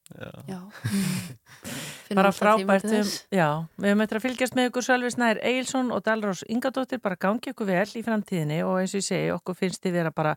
[2.16, 6.00] Bara frábært um, já, við höfum eitthvað að fylgjast með ykkur Sölvi Snær Eilsson og
[6.06, 7.00] Dalrós Ingadóttir.
[7.04, 10.12] Bara gangi ykkur vel í framtíðinni og eins og ég segi, okkur finnst þið vera
[10.16, 10.32] bara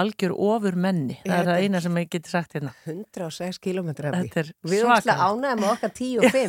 [0.00, 2.72] algjör ofur menni, það er það eina sem ég geti sagt hérna.
[2.88, 6.44] 106 km Þetta er Við erum alltaf með okkar 10 og 5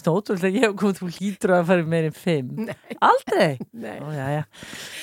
[0.00, 2.46] Stótrúlega ég hef komið, þú hlýtur að fara meir en 5
[3.10, 3.52] Aldrei?
[3.72, 3.98] Nei.
[3.98, 4.42] Ó, já, já.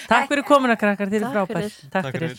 [0.08, 1.56] Takk fyrir komuna krakkar, þið eru Takk frábær.
[1.68, 1.74] fyrir.
[1.98, 2.34] Takk fyrir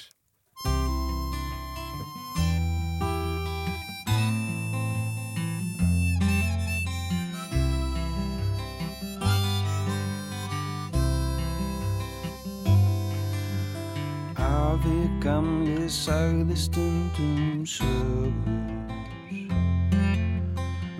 [15.18, 18.30] Gamli sagði stundum sögur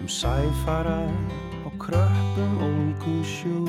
[0.00, 1.06] Um sæfara
[1.62, 3.62] og kröppum ólgu sjó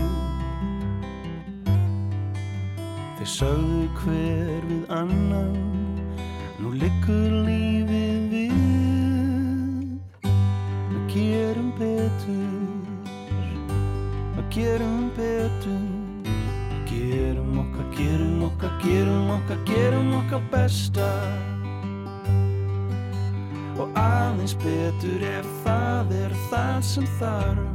[3.20, 5.54] Þeir sögðu hver við annan
[6.58, 9.94] Nú liggur lífið við.
[10.26, 12.58] Að gerum betur
[14.34, 15.86] Að gerum betur
[16.90, 18.39] Gerum okkar, gerum
[20.30, 21.10] okkar besta.
[23.80, 27.68] Og aðeins betur ef það er það sem þarf.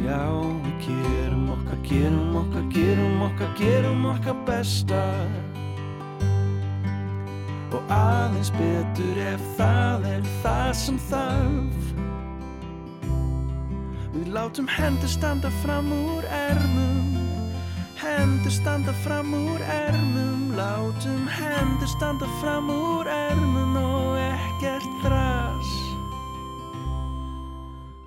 [0.00, 0.24] Já,
[0.64, 5.02] við gerum okkar, gerum okkar, gerum okkar, gerum okkar besta.
[7.70, 11.92] Og aðeins betur ef það er það sem þarf.
[14.16, 16.99] Við látum hendur standa fram úr ermum
[18.00, 25.72] Hendur standa fram úr ermum Látum hendur standa fram úr ermum og ekkert þras.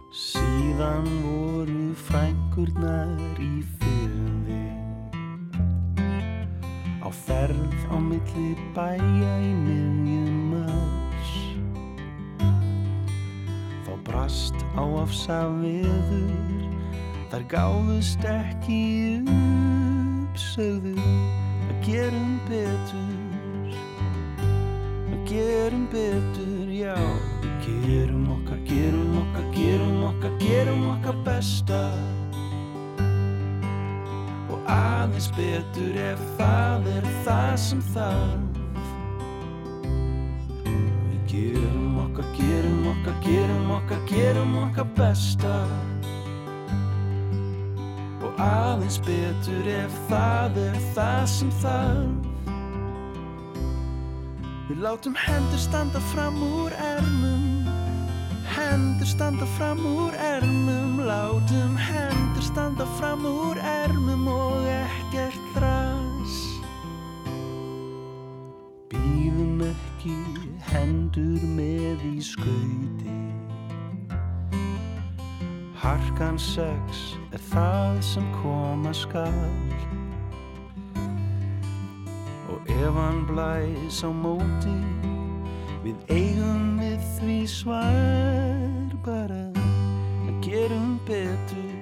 [0.10, 4.66] Síðan voru frænkurnar í fyrði
[7.06, 11.36] Á ferð á milli bæja í miðjum mars.
[13.86, 16.34] Þá brast á afsa viður
[17.30, 18.82] Þar gáðust ekki
[19.22, 19.73] upp
[20.34, 23.74] Sögðu að gerum betur.
[25.14, 26.96] Að gerum betur, já.
[27.44, 31.84] Við gerum okkar, gerum okkar, gerum okkar, gerum okkar besta.
[34.50, 38.62] Og aðeins betur ef það er það sem þarf.
[40.66, 45.60] Við gerum okkar, gerum okkar, gerum okkar, gerum okkar besta
[48.42, 52.30] aðeins betur ef það er það sem þarf.
[54.70, 57.54] Við látum hendur standa fram úr ermum
[58.54, 61.00] Hendur standa fram úr ermum.
[61.08, 66.36] Látum hendur standa fram úr ermum og ekkert þras.
[68.94, 70.18] Býðum ekki
[70.70, 73.18] hendur með í skauti
[75.84, 79.36] Harkan sex er það sem koma skal.
[82.50, 84.78] Og ef hann blæs á móti
[85.84, 89.46] Við eigum við því svar bara.
[90.24, 91.74] Að gerum betur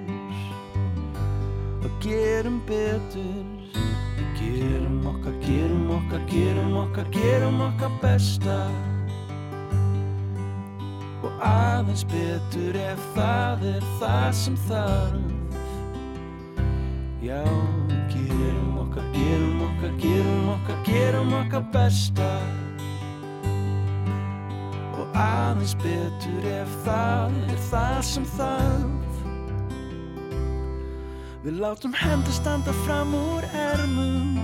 [1.81, 3.45] að gerum betur.
[4.41, 8.57] Gerum okkar, gerum okkar, gerum okkar, gerum okkar besta
[11.21, 15.27] og aðeins betur ef það er það sem þarf.
[17.21, 17.43] Já,
[18.09, 22.31] gerum okkar, gerum okkar, gerum okkar, gerum okkar besta.
[24.97, 29.21] Og aðeins betur ef það er það sem þarf.
[31.41, 34.37] Við látum hendur standa fram úr ermum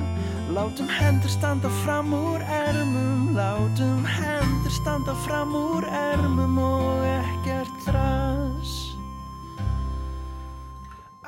[0.48, 8.96] Látum hendur standa fram úr ermum Látum hendur standa fram úr ermum og ekkert þras.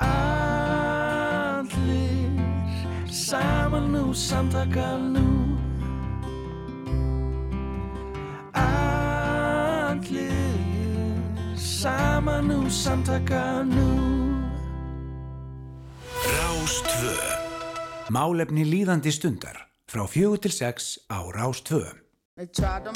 [0.00, 1.20] Allir
[3.12, 5.58] saman nú, samtaka nú.
[8.56, 10.00] Allir
[11.54, 14.09] saman nú, samtaka nú
[18.10, 21.94] Málefni líðandi stundar frá fjögur til sex á Rástvö
[22.36, 22.90] They tried to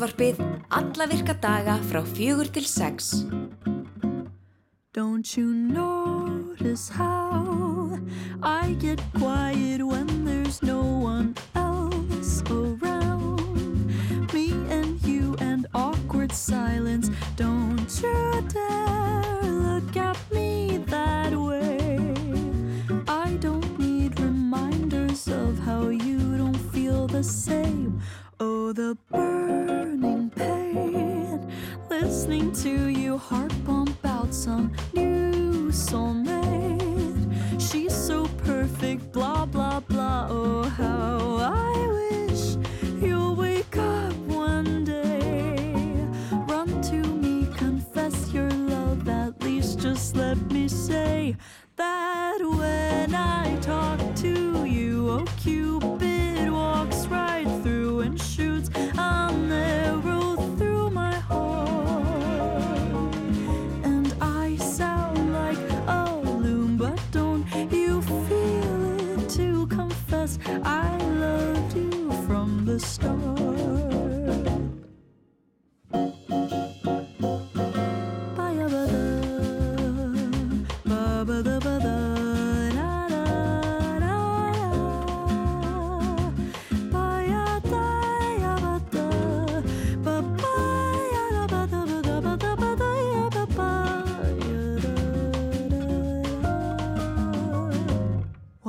[0.00, 0.38] útvarpið
[0.72, 3.10] alla virka daga frá fjögur til sex.
[4.96, 7.98] Don't you notice how
[8.42, 10.19] I get quiet when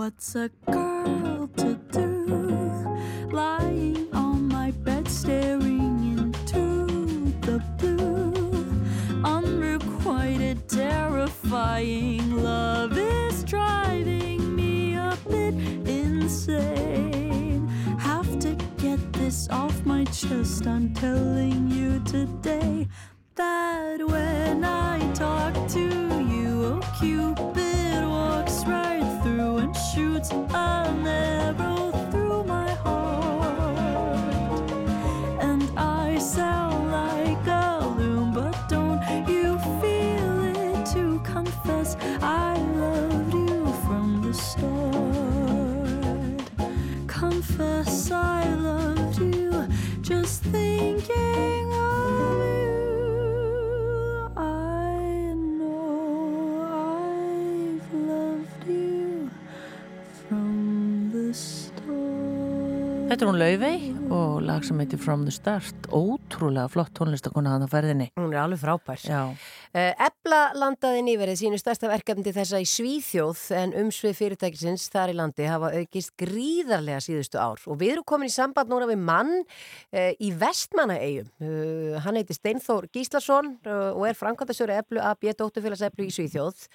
[0.03, 3.29] What's a girl to do?
[3.31, 8.81] Lying on my bed, staring into the blue.
[9.23, 15.53] Unrequited, terrifying love is driving me a bit
[15.87, 17.67] insane.
[17.99, 20.65] Have to get this off my chest.
[20.65, 21.50] I'm telling
[63.41, 65.87] Laufey og lag sem heitir From the Start.
[65.89, 68.11] Ótrúlega flott tónlistakona hann á ferðinni.
[68.19, 68.99] Hún er alveg frábær.
[69.01, 69.33] Já.
[69.73, 75.47] Ebla landaði nýverið sínu stærsta verkefni þessa í Svíþjóð en umsvið fyrirtækisins þar í landi
[75.49, 80.11] hafa aukist gríðarlega síðustu ár og við erum komin í samband núna við mann uh,
[80.21, 81.31] í Vestmannaeyjum.
[81.41, 86.67] Uh, hann heiti Steinþór Gíslason uh, og er framkvæmdastjóri Eblu AB Dótturfélags Eblu í Svíþjóð.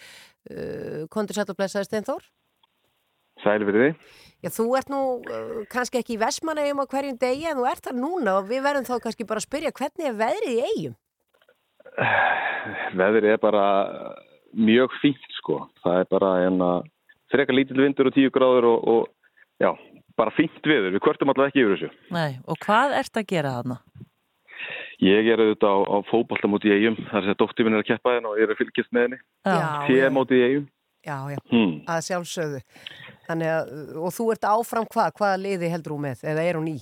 [1.14, 2.26] Kondur sætt og blessaði Steinþór?
[3.44, 3.90] Sæl fyrir því.
[4.44, 7.84] Já, þú ert nú uh, kannski ekki í Vestmannaeyjum á hverjum degi en þú ert
[7.88, 10.96] þar núna og við verðum þá kannski bara að spyrja hvernig er veðrið í eigum?
[13.00, 13.64] Veðrið er bara
[14.56, 15.62] mjög fínt sko.
[15.84, 16.70] Það er bara enna
[17.32, 19.72] frekar lítill vindur og tíu gráður og, og já,
[20.18, 20.92] bara fínt viður.
[20.96, 21.90] Við kvörtum alltaf ekki yfir þessu.
[22.14, 23.80] Nei, og hvað ert að gera þarna?
[25.04, 26.96] Ég er auðvitað á, á fótboltamóti í eigum.
[27.10, 28.94] Það er þess að dóttir minn er að keppa henn og ég er að fylgjast
[28.96, 29.18] með henni.
[29.44, 30.64] Já, T-móti í eigum.
[31.06, 31.74] Já, já, Hmm.
[31.86, 32.60] að sjálfsögðu.
[33.26, 35.16] Þannig að, og þú ert áfram hvað?
[35.18, 36.22] Hvaða liði heldur þú með?
[36.32, 36.78] Eða er hún í?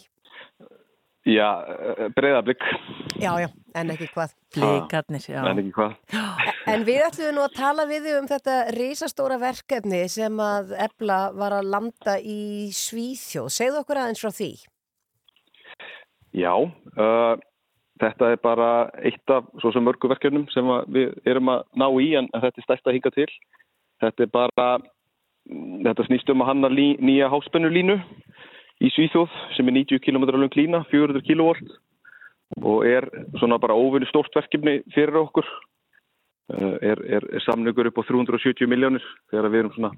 [1.25, 1.49] Já,
[2.13, 2.65] breyðablík.
[3.17, 3.47] Já, já,
[3.81, 4.35] en ekki hvað.
[4.53, 5.41] Blikarnir, já.
[5.49, 5.95] En ekki hvað.
[6.65, 11.19] En við ætlum nú að tala við þig um þetta risastóra verkefni sem að Ebla
[11.37, 13.51] var að landa í Svíþjóð.
[13.53, 14.49] Segðu okkur aðeins frá því.
[16.33, 17.35] Já, uh,
[18.01, 18.71] þetta er bara
[19.05, 22.63] eitt af svo sem mörgu verkefnum sem að við erum að ná í en, þetta
[22.63, 23.29] er stærst að hinga til.
[24.05, 24.69] Þetta er bara,
[25.49, 27.99] þetta snýst um að hanna lí, nýja háspennulínu
[28.85, 31.53] í Svíþjóð sem er 90 km lang lína, 400 kV
[32.63, 33.07] og er
[33.41, 35.47] svona bara óvinni stórt verkefni fyrir okkur.
[36.53, 39.91] Uh, er, er, er samningur upp á 370 miljónir þegar við erum svona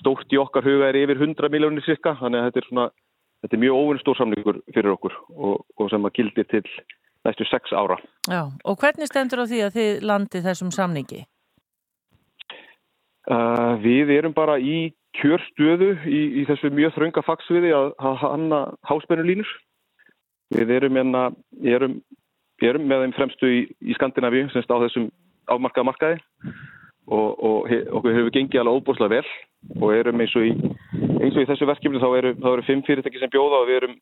[0.00, 2.86] stórt í okkar huga er yfir 100 miljónir cirka þannig að þetta er svona
[3.42, 6.64] þetta er mjög óvinni stór samningur fyrir okkur og, og sem að gildi til
[7.28, 7.98] næstu sex ára.
[8.24, 11.20] Já, og hvernig stendur á því að þið landið þessum samningi?
[13.30, 18.60] Uh, við erum bara í kjörstöðu í, í þessu mjög þrönga fagsviði að, að hanna
[18.88, 19.48] háspennulínur.
[20.52, 21.28] Við erum, enna,
[21.62, 22.00] erum,
[22.60, 25.06] erum með þeim fremstu í, í Skandinavíu semst á þessum
[25.52, 26.18] afmarkaða markaði
[27.06, 30.52] og, og he, okkur hefur gengið alveg óbúslega vel og erum eins og í,
[31.22, 33.80] eins og í þessu verkefni þá eru, þá eru fimm fyrirtæki sem bjóða og við
[33.80, 33.96] erum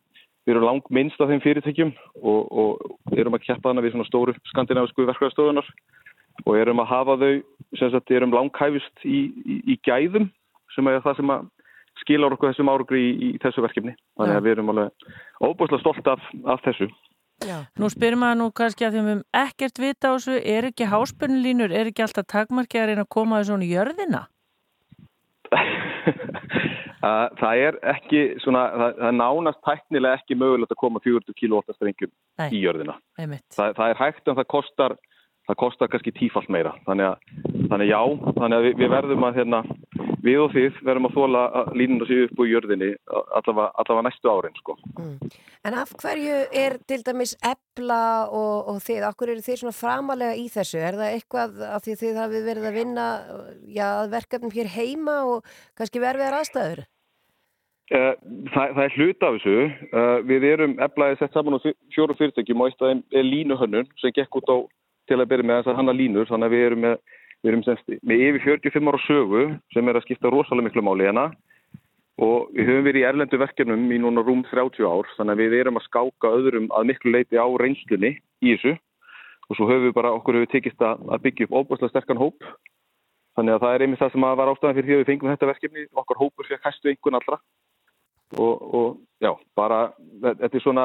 [0.47, 1.93] við erum lang minnst af þeim fyrirtækjum
[2.23, 5.69] og, og erum að keppa hana við svona stóru skandinavisku verkvæðastöðunar
[6.47, 7.33] og erum að hafa þau,
[7.79, 10.31] sem sagt, erum langhæfist í, í, í gæðum
[10.75, 11.49] sem er það sem að
[12.01, 13.95] skilar okkur þessum árugri í, í þessu verkefni.
[14.19, 14.89] Þannig að við erum alveg
[15.43, 16.91] óbúslega stolt af, af þessu.
[17.81, 20.91] Nú spyrir maður nú kannski að því við höfum ekkert vita á þessu, er ekki
[20.91, 24.27] háspennulínur, er ekki alltaf takmarki að reyna að koma þessu í jörðina?
[27.01, 31.61] Það er ekki svona, það, það er nánast tæknilega ekki mögulegt að koma 400 kW
[31.73, 32.11] strengjum
[32.53, 32.99] í jörðina.
[33.17, 34.97] Það, það er hægt en það kostar,
[35.51, 36.73] það kostar kannski tífalt meira.
[36.87, 37.31] Þannig að,
[37.71, 38.01] þannig já,
[38.39, 39.61] þannig að við, við verðum að hérna,
[40.25, 41.43] við og þið verðum að þóla
[41.81, 44.77] línuna sig upp úr jörðinni allavega, allavega næstu árin sko.
[45.67, 50.39] En af hverju er til dæmis ebla og, og þið, okkur eru þið svona framalega
[50.39, 50.81] í þessu?
[50.81, 53.11] Er það eitthvað af því að þið hafið verið að vinna
[53.67, 56.87] já, að verkefnum hér heima og kannski verfiðar aðstæður?
[57.91, 58.13] Uh,
[58.55, 59.55] það, það er hlut af þessu.
[59.91, 63.89] Uh, við erum eflaðið sett saman á fjóru fyrirtækjum og eitt af þeim er línuhönnun
[63.99, 64.57] sem gekk út á
[65.11, 66.29] til að byrja með þess að hanna línur.
[66.31, 66.99] Þannig að við erum með,
[67.41, 71.09] við erum semst, með yfir 45 ára sögu sem er að skipta rosalega miklu máli
[71.09, 71.31] hérna.
[72.21, 75.55] Og við höfum verið í erlendu verkefnum í núna rúm 30 ár þannig að við
[75.63, 78.13] erum að skáka öðrum að miklu leiti á reynslunni
[78.45, 78.75] í þessu.
[79.49, 82.45] Og svo höfum við bara, okkur hefur tekist að, að byggja upp óbúslega sterkan hóp.
[83.39, 85.49] Þannig að það er einmitt það sem var ástæðan fyrir því að við fengum þetta
[85.49, 87.39] verkefni, okkar hópur fyrir hæstu einhvern allra.
[88.37, 88.89] Og, og
[89.25, 89.81] já, bara
[90.21, 90.85] þetta er svona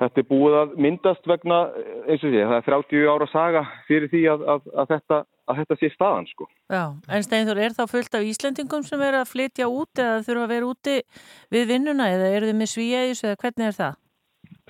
[0.00, 1.60] þetta er búið að myndast vegna
[2.08, 5.18] eins og sé, það er 30 ára saga fyrir því að, að, að, þetta,
[5.50, 6.48] að þetta sé staðan sko.
[6.72, 10.46] Já, en Steinþór, er þá fullt af Íslendingum sem er að flytja út eða þurfa
[10.48, 10.96] að vera úti
[11.54, 14.00] við vinnuna eða eru þið með svíæðis eða hvernig er það?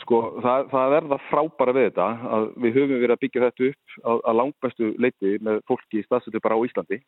[0.03, 2.07] Sko, það, það er það frábæra við þetta
[2.37, 6.43] að við höfum verið að byggja þetta upp að langbæstu leiti með fólki í staðsöldu
[6.43, 6.99] bara á Íslandi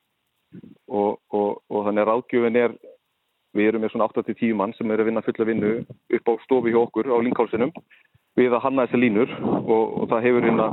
[0.86, 2.76] og, og, og þannig að ráðgjöfin er
[3.56, 5.72] við erum með svona 8-10 mann sem er að vinna fulla vinnu
[6.18, 7.72] upp á stofi hjá okkur á Linkálsinum
[8.36, 10.68] við að hanna þessi línur og, og það hefur hérna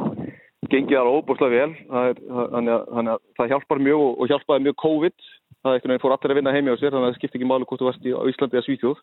[0.72, 1.72] gengið alveg óbúrslega vel.
[1.88, 5.16] Þannig, að, þannig að það hjálpar mjög og, og hjálpaði mjög COVID.
[5.64, 7.40] Það er einhvern veginn fór allir að vinna heimi á sér þannig að það skipti
[7.40, 9.02] ekki máli hvort þú varst í Íslandi eða Svíþjóð.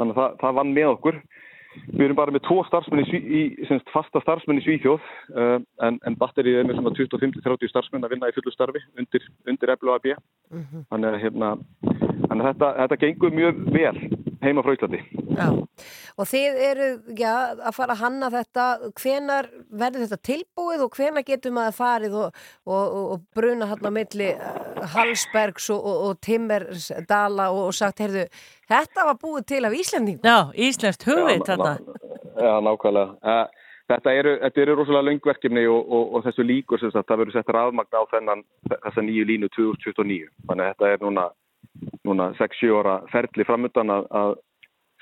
[0.00, 1.20] Þannig að það, það vann með okkur.
[1.72, 6.18] Við erum bara með tvo starfsmenn í, semst, fasta starfsmenn í Svíþjóð uh, en, en
[6.20, 9.72] batterið er með svona 25-30 starfsmenn að vinna í fullu starfi undir, undir
[12.32, 13.96] þannig að, að þetta, þetta gengur mjög vel
[14.42, 15.00] heima frá Íslandi
[15.32, 15.46] Já,
[16.18, 18.66] og þið eru já, að fara að hanna þetta,
[19.00, 23.92] hvenar verður þetta tilbúið og hvenar getur maður farið og, og, og, bruna hann á
[23.94, 28.26] milli uh, Hallsbergs og, og, og Timmersdala og, og sagt, heyrðu,
[28.68, 30.20] þetta var búið til af Íslending.
[30.26, 31.76] Já, Íslenskt hugveit þarna.
[32.36, 33.16] Já, nákvæmlega.
[33.22, 33.44] Eh,
[33.92, 37.34] Þetta eru, þetta eru rosalega löngverkefni og, og, og þessu líkur sem sagt, það verður
[37.36, 40.30] sett rafmagn á þennan, þessa nýju línu 2029.
[40.48, 41.24] Þannig að þetta er núna,
[42.06, 44.32] núna 6-7 ára ferli framöndan að, að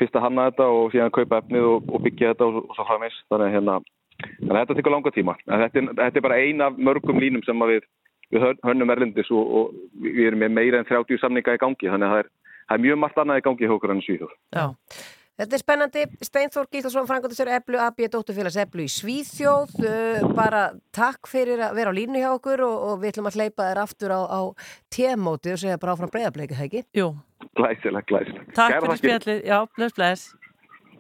[0.01, 2.87] fyrst að hanna þetta og síðan kaupa efnið og, og byggja þetta og, og svo
[2.89, 3.17] framins.
[3.29, 3.79] Þannig að hérna,
[4.25, 5.35] þannig að þetta tekur langa tíma.
[5.49, 7.87] En þetta, er, þetta er bara ein af mörgum línum sem við,
[8.33, 11.91] við hön- hönnum erlendis og, og við erum með meira en 30 samninga í gangi.
[11.93, 12.31] Þannig að það er,
[12.71, 14.37] það er mjög margt annað í gangi hjá okkur enn Svíþjóð.
[14.57, 14.67] Já.
[15.39, 21.31] Þetta er spennandi, Steinþór Gíslason, frangandistur Eblu, AB, dótturfélags Eblu í Svíþjóð, uh, bara takk
[21.31, 24.13] fyrir að vera á línu hjá okkur og, og við ætlum að hleypa þér aftur
[24.13, 24.41] á, á
[24.93, 26.85] témóti og segja bara áfram breyðableiki, það ekki?
[27.01, 27.09] Jú.
[27.57, 28.53] Glæsileg, glæsileg.
[28.53, 30.29] Takk Kærar fyrir spjallið, já, bless, bless.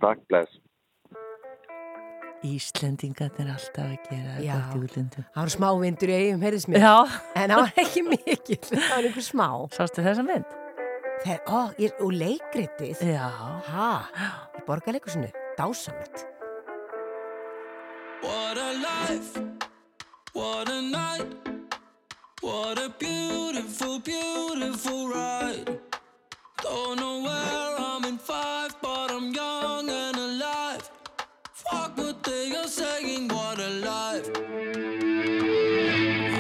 [0.01, 0.57] Takk, bless.
[2.41, 4.55] Íslendingarnir er alltaf að gera Já.
[4.57, 5.25] gott í útlindum.
[5.35, 6.87] Það var smá vindur í eigum, heyrðis mér.
[6.87, 6.95] Já.
[7.37, 9.47] En það var ekki mikill, það var einhver smá.
[9.77, 10.57] Sástu þessa mynd?
[11.21, 13.01] Þegar, ó, ég, og leikritið.
[13.05, 13.29] Já.
[13.69, 13.89] Hæ,
[14.57, 16.25] í borgarleikusinu, dásamt.
[18.23, 19.37] What a life,
[20.33, 21.29] what a night,
[22.41, 25.79] what a beautiful, beautiful ride.
[26.63, 30.91] Don't know where I'm in five, but I'm young and alive.
[31.53, 34.31] Fuck what they are saying, what a life.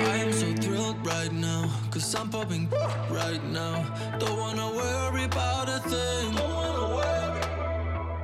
[0.08, 2.66] I am so thrilled right now, cause I'm popping
[3.30, 3.84] right now.
[4.18, 6.34] Don't wanna worry about a thing.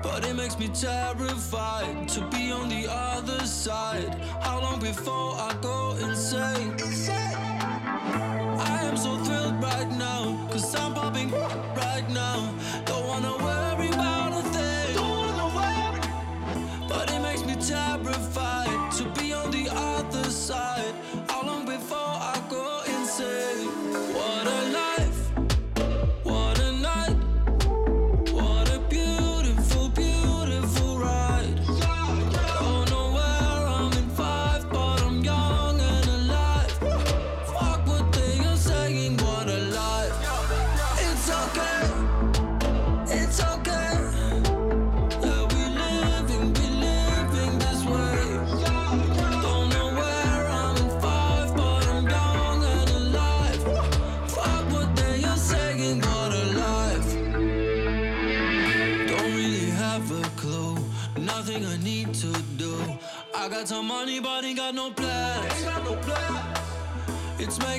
[0.02, 4.14] But it makes me terrified to be on the other side.
[4.40, 6.75] How long before I go insane?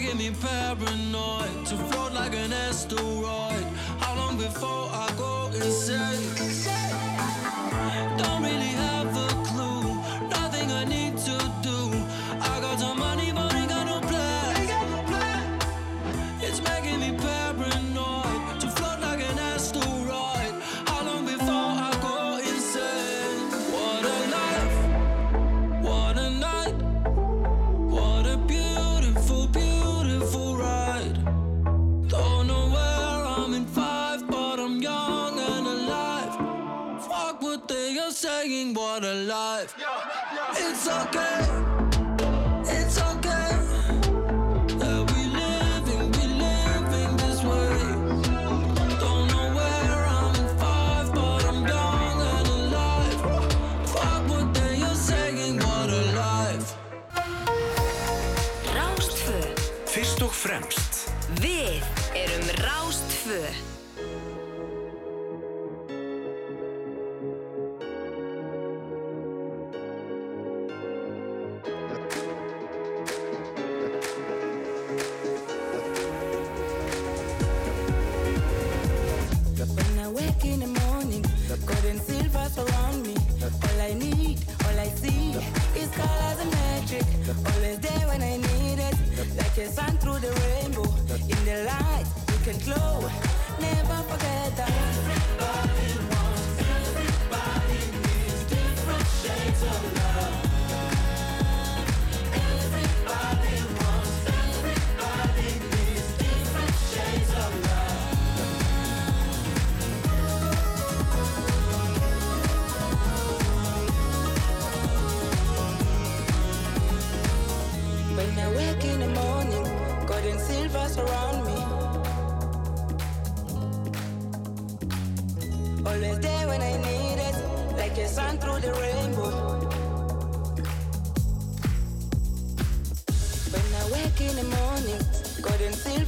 [0.08, 1.07] give me paranoia.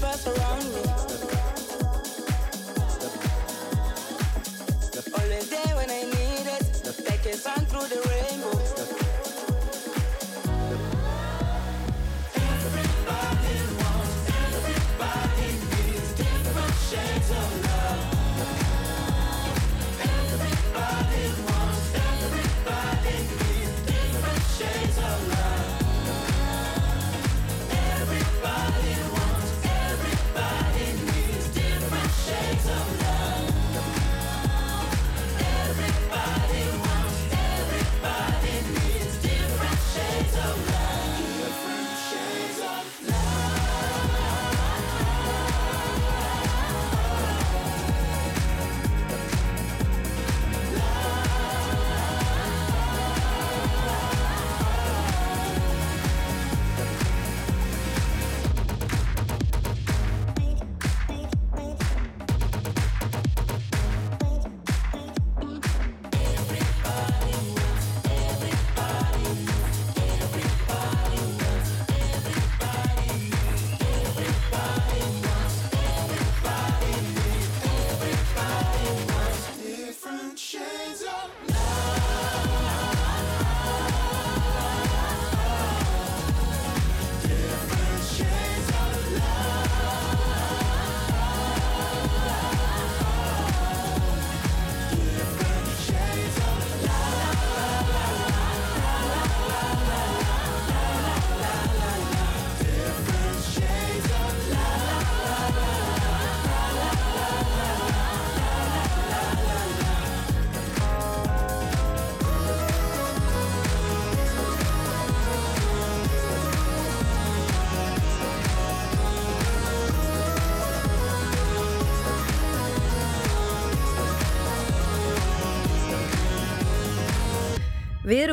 [0.10, 1.09] us around me.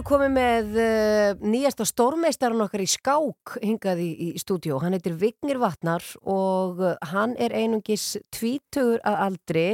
[0.06, 4.78] komið með uh, nýjasta stórmeistarinn okkar í skák hingað í, í stúdjó.
[4.82, 9.66] Hann heitir Vignir Vatnar og uh, hann er einungis tvítugur að aldri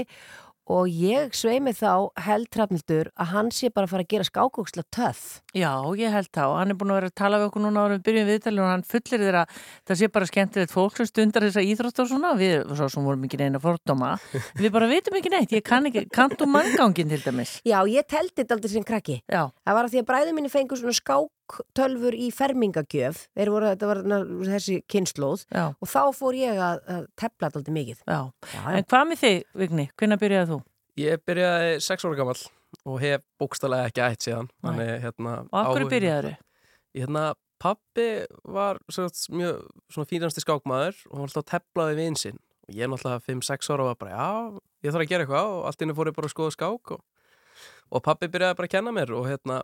[0.71, 4.85] og ég sveimi þá held Hrafnildur að hann sé bara að fara að gera skákóksla
[4.95, 5.41] töff.
[5.57, 6.45] Já, ég held þá.
[6.59, 8.71] Hann er búin að vera að tala við okkur núna ára við byrjum viðtalið og
[8.71, 9.45] hann fullir þeirra
[9.89, 12.33] það sé bara skemmtilegt fólk sem stundar þessa íþrótt og svona.
[12.39, 14.15] Við, svo sem vorum ekki neina fordóma.
[14.63, 15.53] Við bara vitum ekki neitt.
[15.59, 17.59] Ég kann ekki, kannt um manngangin til dæmis.
[17.67, 19.21] Já, ég teldi þetta aldrei sem krakki.
[19.27, 19.49] Já.
[19.67, 20.97] Það var að því að bræðu mínu fengur svona
[21.53, 23.27] skáktölfur í fermingagjöf.
[23.37, 24.03] Voru, þetta var
[24.49, 25.65] þessi kynnslóð Já.
[25.77, 28.03] og þá fór ég að, að tepla þetta aldrei mikið.
[28.07, 28.21] Já.
[28.73, 29.87] En hvað með þig, Vigni?
[30.01, 30.59] Hvernig byrjaði þú?
[31.03, 32.39] Ég byrjaði sex ára gammal
[32.89, 34.51] og hef bókstallega ekki ætt síðan.
[34.65, 36.33] Þannig, hérna, Og af hverju byrjaðirðu?
[36.33, 36.49] Ég,
[36.93, 38.07] Hérna, pappi
[38.53, 39.63] var sagt, mjög
[39.93, 42.41] svona fínasti skákmaður og hann var alltaf teflaði við einsinn.
[42.69, 45.63] Og ég er náttúrulega 5-6 ára var bara, já, ég þarf að gera eitthvað og
[45.71, 47.01] allt inni fór ég bara að skoða skák og,
[47.93, 49.63] og pappi byrjaði bara að kenna mér og hérna,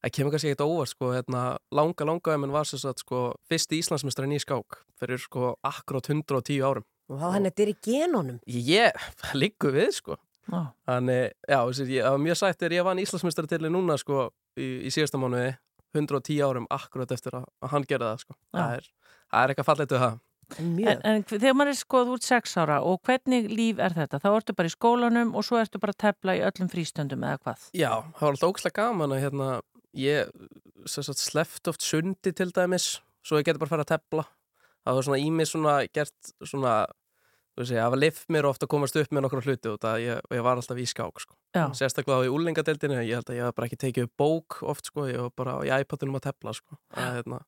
[0.00, 1.42] það kemur kannski ekkert óvart, sko, hérna,
[1.76, 6.64] langa, langa minn var sem sagt, sko, fyrsti Íslandsmestran í skák fyrir, sko, akkurát 110
[6.64, 6.86] árum.
[7.10, 8.38] Og þá hann er í genónum.
[8.46, 10.18] Ég, líku við, sko.
[10.50, 10.62] Já.
[10.88, 14.30] Þannig, já, þessi, ég, það var mjög sætt þegar ég vann Íslandsmestari til núna, sko,
[14.56, 15.52] í, í síðasta mánuði,
[15.96, 18.36] 110 árum akkurat eftir að, að hann gerði það, sko.
[18.40, 18.58] Já.
[18.60, 18.90] Það er,
[19.30, 20.18] það er eitthvað fallet við það.
[20.58, 24.18] En, en þegar maður er sko, þú ert sex ára og hvernig líf er þetta?
[24.22, 27.38] Þá ertu bara í skólanum og svo ertu bara að tepla í öllum frístöndum eða
[27.44, 27.68] hvað?
[27.76, 29.50] Já, það var alltaf ógslag gaman að hérna,
[29.96, 30.30] ég
[30.86, 34.24] sleft oft sundi til dæmis, svo ég geti bara fara að tepla.
[34.86, 36.74] Það var svona í mig svona gert svona,
[37.52, 39.80] þú veist ég, það var lift mér ofta að komast upp með nokkra hluti og
[39.82, 41.36] það ég, ég var alltaf í skák, sko.
[41.76, 44.88] Sérstaklega á í úlingadeildinu, ég held að ég hef bara ekki tekið upp bók oft,
[44.88, 46.78] sko, ég var bara í iPadunum að tepla, sko.
[46.96, 47.42] Að, hérna,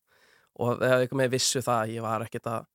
[0.61, 2.69] og það hefði með vissu það, að ég var ekkit að,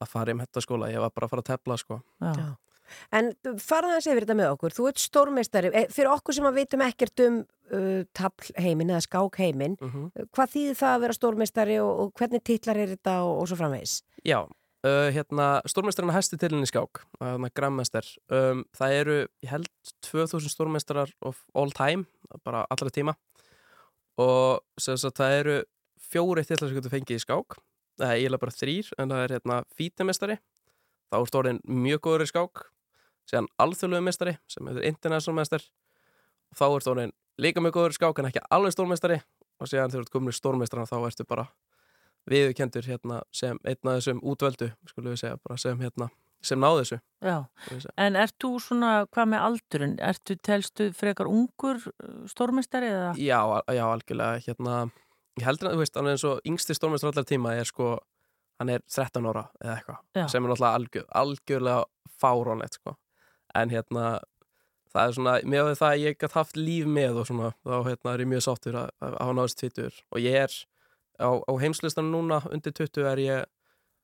[0.00, 2.00] að fara í metaskóla, ég var bara að fara að tepla, sko.
[2.24, 2.48] Já.
[3.12, 4.74] En farða þess yfir þetta með okkur.
[4.76, 5.70] Þú ert stórmeistari.
[5.74, 7.40] Eh, Fyrir okkur sem að vitum ekkert um
[7.70, 10.08] uh, tablheimin eða skákheimin, Mhm.
[10.34, 13.56] hvað þýðir það að vera stórmeistari og, og hvernig titlar er þetta og, og svo
[13.60, 14.02] framvegis?
[14.26, 18.02] Já, uh, hérna, stórmeistarinn hæsti tilinn í skák, hérna, grammester.
[18.28, 19.68] Um, það eru, ég held,
[20.02, 22.06] 2000 stórmeistarar of all time,
[22.44, 23.14] bara allra tíma.
[24.20, 25.56] Og sem sagt, það eru
[26.10, 27.56] fjóri titlar sem getur fengið í skák.
[28.00, 30.36] Það er eiginlega bara þrýr, en það er hérna fítimestari.
[31.10, 32.64] Þá er stórin mjög góður í skák.
[33.30, 35.64] Síðan alþjóðlegu mestari, sem heitir international mester.
[36.50, 39.20] Og þá er stórin líka mjög góður skák, en ekki alveg stórmeistari.
[39.60, 41.46] Og síðan þegar þú ert komin í stórmeistarana, þá ertu bara
[42.30, 46.08] viðurkendur hérna sem einn af þessum útvöldu, skulum við segja, bara sem hérna,
[46.44, 46.98] sem náðu þessu.
[47.24, 47.36] Já,
[48.00, 49.96] en ert þú svona, hvað með aldurinn?
[50.10, 51.80] Ertu, telstu frekar ungur
[52.30, 53.12] stórmestari eða?
[53.20, 53.40] Já,
[53.76, 54.78] já, algjörlega, hérna,
[55.40, 57.94] ég heldur að, þú veist, er eins og yngsti stórmestur allar tíma er sko,
[58.60, 60.02] hann er 13 ára eða eitthvað,
[60.32, 62.96] sem er náttúrulega algjör, algjörlega fáránlegt, sko.
[63.58, 64.04] En hérna,
[64.92, 68.14] það er svona, með það að ég gætt haft líf með og svona, þá hérna
[68.14, 70.58] er ég mjög sáttur að, að hafa náðist 20 og ég er
[71.20, 73.50] á, á heimslistanum núna undir 20 er ég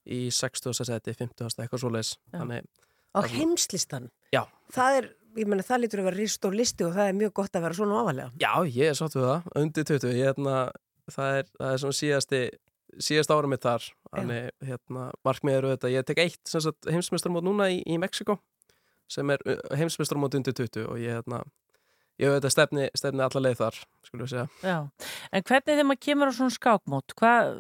[0.07, 0.75] í 60.
[0.87, 1.49] seti, 50.
[1.59, 2.17] eitthvað svoleiðis.
[2.35, 2.67] Þannig,
[3.17, 4.11] Á heimslistan?
[4.35, 4.43] Já.
[4.75, 5.07] Það er,
[5.41, 7.79] ég menna, það lítur að vera ristór listi og það er mjög gott að vera
[7.79, 8.29] svona ofalega.
[8.43, 10.57] Já, ég er sátt við það, undir 20 ég, hérna,
[11.09, 12.41] það, er, það er svona síðasti
[13.03, 16.53] síðast ára mitt þar þannig, hérna, markmið eru þetta ég tek eitt
[16.89, 18.39] heimsmyndstarmót núna í, í Mexiko
[19.11, 19.43] sem er
[19.77, 21.43] heimsmyndstarmót undir 20 og ég, hérna,
[22.23, 24.77] ég veit að stefni, stefni alla leið þar, skulum við segja Já,
[25.31, 27.51] en hvernig þegar maður kemur á svona skákmót, hvað,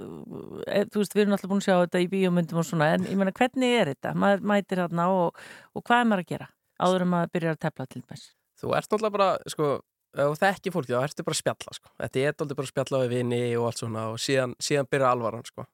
[0.66, 3.09] e, þú veist, við erum alltaf búin að sjá þetta í bíómyndum og svona, en
[3.10, 4.14] ég meina, hvernig er þetta?
[4.24, 5.44] Maður mætir hérna og,
[5.77, 6.48] og hvað er maður að gera?
[6.77, 8.32] Áður en maður byrjar að tepla til þess.
[8.56, 9.70] Þú ert náttúrulega bara, sko,
[10.16, 11.93] ef þú þekki fólki, þá ertu bara að spjalla, sko.
[12.02, 15.12] Þetta er náttúrulega bara að spjalla við vini og allt svona og síðan, síðan byrja
[15.12, 15.64] alvaran, sko.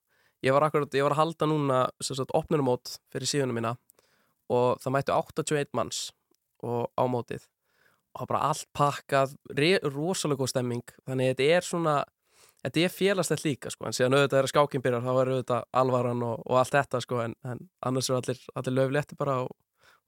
[0.43, 3.77] Ég var akkurat, ég var að halda núna, sagt, opnunumót fyrir síðunum mína
[4.53, 6.03] og það mættu 81 manns
[6.63, 7.47] og á mótið.
[8.13, 9.37] Og það var bara allt pakkað,
[9.89, 11.95] rosalega góð stemming, þannig að þetta er svona,
[12.67, 15.69] þetta er félagslegt líka, sko, en síðan auðvitað er að skákinn byrjar, þá er auðvitað
[15.83, 19.55] alvaran og, og allt þetta, sko, en, en annars er allir, allir löflétti bara og,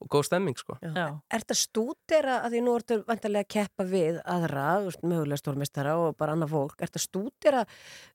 [0.04, 0.76] og góð stemming, sko.
[0.84, 1.06] Já.
[1.32, 4.66] Er þetta stúdera, að því nú ertu vantarlega að keppa við aðra,
[5.02, 7.62] mögulega stórmestara og bara annað fólk, er þetta stúdera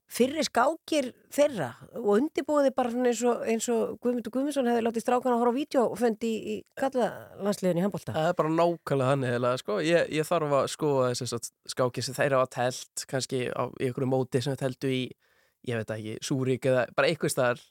[0.09, 5.05] fyrir skákir þeirra og undirbúið bara svona eins og, eins og Guðmundur Guðmundsson hefði látið
[5.05, 8.15] strákan að horfa á vídeofönd í, í kallalandsliðinu í handbólta?
[8.17, 9.79] Það er bara nákvæmlega þannig eða, sko.
[9.85, 11.41] ég, ég þarf að skoða þessi
[11.75, 15.03] skáki sem þeir hafa telt kannski á í einhverju móti sem þeir teltu í
[15.69, 17.61] ég veit ekki, Súrík eða bara einhver staðar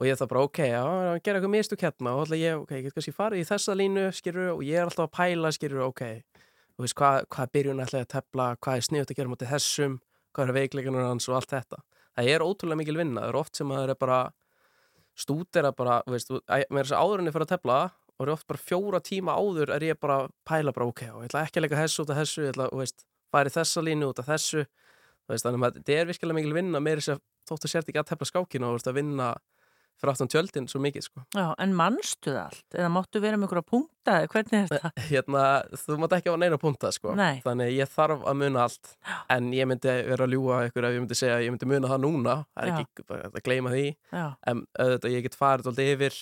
[0.00, 2.76] og ég þarf bara, ok, já, að gera eitthvað mistug hérna og ætla ég, ok,
[2.78, 5.86] ég get kannski farið í þessa línu skilur og ég er alltaf að pæla skilur
[5.90, 6.04] ok,
[6.72, 9.52] þú veist, hvað, hvað byrjun ætla ég að tepla, hvað er sniðut að gera mútið
[9.52, 9.98] þessum
[10.34, 11.80] hvað er veikleikunum hans og allt þetta.
[12.16, 14.20] Það er ótrúlega mikil vinna, það er oft sem að það er bara
[15.20, 18.62] stúdera bara, veist, mér er þess að áðurinni fyrir að tepla og er oft bara
[18.62, 21.66] fjóra tíma áður er ég bara að pæla bara, ok, og ég ætla ekki að
[21.66, 24.64] leika þessu út af þessu, ég ætla, veist, færi þessa línu út af þessu,
[25.30, 28.02] veist, þannig að þetta er virkilega mikil vinna, mér er þess að þóttu sért ekki
[28.02, 29.30] að tepla skákinu og veist að vinna
[30.00, 31.22] fyrir aftan tjöldin svo mikið sko.
[31.36, 32.66] Já, en mannstu það allt?
[32.76, 34.16] Eða máttu vera með punkta?
[34.16, 34.90] eða Hvernig er þetta?
[35.10, 35.44] Hérna,
[35.76, 37.14] þú mátt ekki hafa neina punta sko.
[37.18, 37.40] Nei.
[37.44, 38.92] Þannig ég þarf að muna allt
[39.36, 41.90] en ég myndi vera að ljúga ykkur ef ég myndi segja að ég myndi muna
[41.90, 44.24] það núna það er ekki bara að gleyma því Já.
[44.52, 46.18] en auðvitað ég get farið alltaf yfir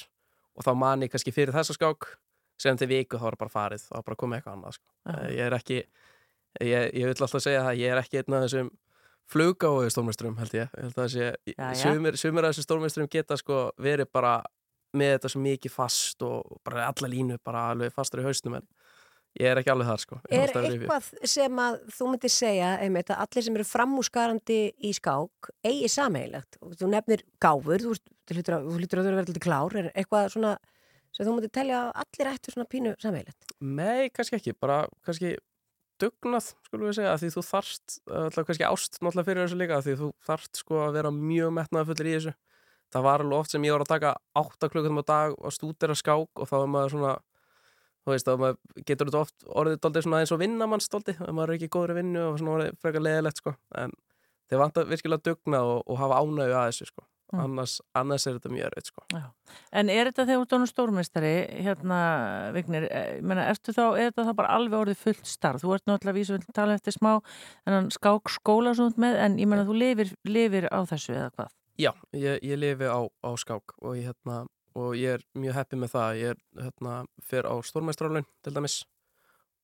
[0.58, 2.10] og þá man ég kannski fyrir þessa skák
[2.58, 4.90] sem til viku þá er bara farið þá er bara komið eitthvað annað sko.
[5.06, 5.18] Já.
[5.38, 7.78] ég er ekki ég, ég vil alltaf segja það,
[9.28, 13.36] þessum flugáðu stórmeisturum held ég, ég held að það sé, sumir, af þessum stórmeisturum geta
[13.36, 14.42] sko verið bara
[14.96, 18.66] með þetta svo mikið fast og bara alla línu bara alveg fastur í hausnum en
[19.38, 20.20] ég er ekki alveg þar sko.
[20.32, 25.52] Er eitthvað sem að þú myndir segja einmitt að allir sem eru framúskarandi í skák
[25.68, 27.98] eigi sameigilegt og þú nefnir gáfur, þú,
[28.32, 30.56] hlýtur að, þú hlýtur að vera klár, er eitthvað svona
[31.12, 33.54] sem þú myndir telja að allir ættu svona pínu sameigilegt?
[33.60, 35.36] Nei, kannski ekki, bara kannski
[36.02, 39.78] dugnað, skulum við segja, af því þú þarft alltaf kannski ást náttúrulega fyrir þessu líka
[39.78, 42.34] af því þú þarft sko að vera mjög metnaðafullir í þessu.
[42.88, 45.98] Það var alveg oft sem ég var að taka 8 klukkutum á dag og stúdera
[45.98, 47.12] skák og þá er maður svona
[48.08, 51.52] þú veist, þá maður getur þetta oft orðið daldið svona eins og vinnamannsdaldi, að maður
[51.52, 53.54] er ekki góður í vinnu og svona orðið frekar leðilegt sko.
[53.76, 53.92] En
[54.48, 57.40] þeir vant að virkilega dugna og, og hafa ánægju að þessu sko Mm.
[57.44, 59.02] annars, annars er þetta mjög erfitt sko.
[59.76, 61.32] En er þetta þegar þú ert ánum stórmeistari,
[61.66, 61.98] hérna,
[62.54, 65.60] Vignir, eh, ertu þá, er þetta þá bara alveg orðið fullt starf?
[65.60, 67.20] Þú ert náttúrulega vísu, við tala eftir smá,
[67.92, 71.52] skák skóla svo með, en ég meina, þú lifir, lifir á þessu eða hvað?
[71.78, 75.82] Já, ég, ég lifi á, á skák og ég, hérna, og ég er mjög heppið
[75.84, 76.16] með það.
[76.22, 78.80] Ég er, hérna, fer á stórmeistrálun til dæmis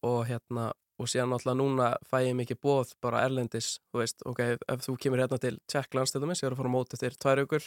[0.05, 4.43] og hérna, og síðan náttúrulega núna fæ ég mikið bóð bara erlendis, þú veist, ok,
[4.55, 7.17] ef þú kemur hérna til Tjekklands til dæmis, ég er að fara á móti eftir
[7.19, 7.67] tvær aukur,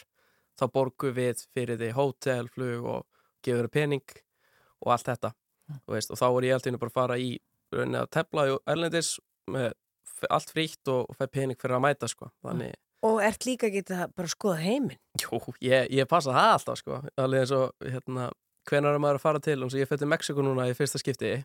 [0.58, 3.04] þá borgu við fyrir því hótel, flug og
[3.44, 4.16] gefur pening
[4.80, 5.34] og allt þetta,
[5.84, 7.30] þú veist, og þá er ég alltaf bara að fara í
[7.74, 9.14] rauninni að tefla erlendis
[9.50, 9.72] með
[10.32, 12.76] allt frítt og, og fæ pening fyrir að mæta, sko, þannig
[13.06, 14.98] Og ert líka geta bara að skoða heiminn?
[15.22, 18.24] Jú, ég, ég passa það alltaf sko alveg eins og hérna
[18.68, 21.36] hvenar er maður að fara til, eins og ég fyrir Mexiko núna í fyrsta skipti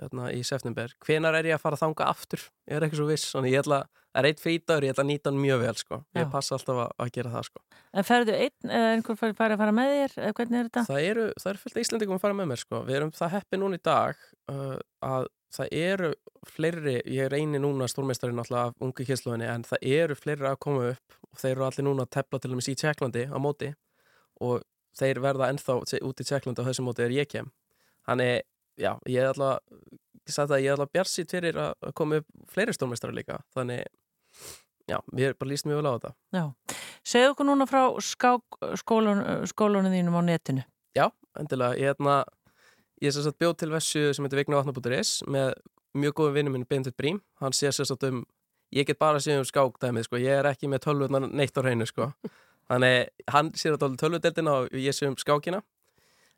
[0.00, 0.92] hérna, í september.
[1.04, 2.42] Hvenar er ég að fara að þanga aftur?
[2.68, 3.80] Ég er ekki svo viss, þannig ég ætla
[4.16, 5.98] það er eitt frítagur, ég ætla að nýta hann mjög vel sko.
[6.16, 7.62] Ég passa alltaf að, að gera það sko.
[7.92, 10.84] En ferðu einn eða einhver fari að fara með þér, eða hvernig er þetta?
[10.88, 12.80] það eru, það eru fullt af Íslandingum að fara með mér sko.
[12.86, 14.78] Við erum það heppi núna í dag uh,
[15.10, 16.12] að það eru
[16.46, 20.90] fleiri, ég reyni núna stórmeistarinn alltaf af ungu kynsluðinni en það eru fleiri að koma
[20.92, 23.70] upp og þeir eru allir núna að tepla til dæmis í Tjekklandi á móti
[24.44, 24.66] og
[24.96, 27.50] þeir verða ennþá út í Tjekklandi á þessu móti er ég kem
[28.06, 28.46] þannig,
[28.80, 29.62] já, ég er alltaf
[30.26, 33.84] ég ég er alltaf bjarsýtt fyrir að koma upp fleiri stórmeistarar líka þannig,
[34.90, 36.14] já, mér er bara líst mjög vel á þetta.
[36.34, 36.44] Já.
[37.06, 40.64] Segðu okkur núna frá skólun, skólunum þínum á netinu.
[40.96, 42.24] Já, endilega, ég hérna
[43.02, 45.52] ég er sagt bjóð til vessu sem heitir vignavatna.is með
[45.96, 48.24] mjög góðum vinnum minn Beintit Brím, hann sé sagt um
[48.74, 51.86] ég get bara séð um skákdæmið, sko, ég er ekki með tölvutnar neitt á hreinu,
[51.86, 52.10] sko.
[52.66, 55.62] Þannig hann sér að tölvudeldina og ég sé um skákina.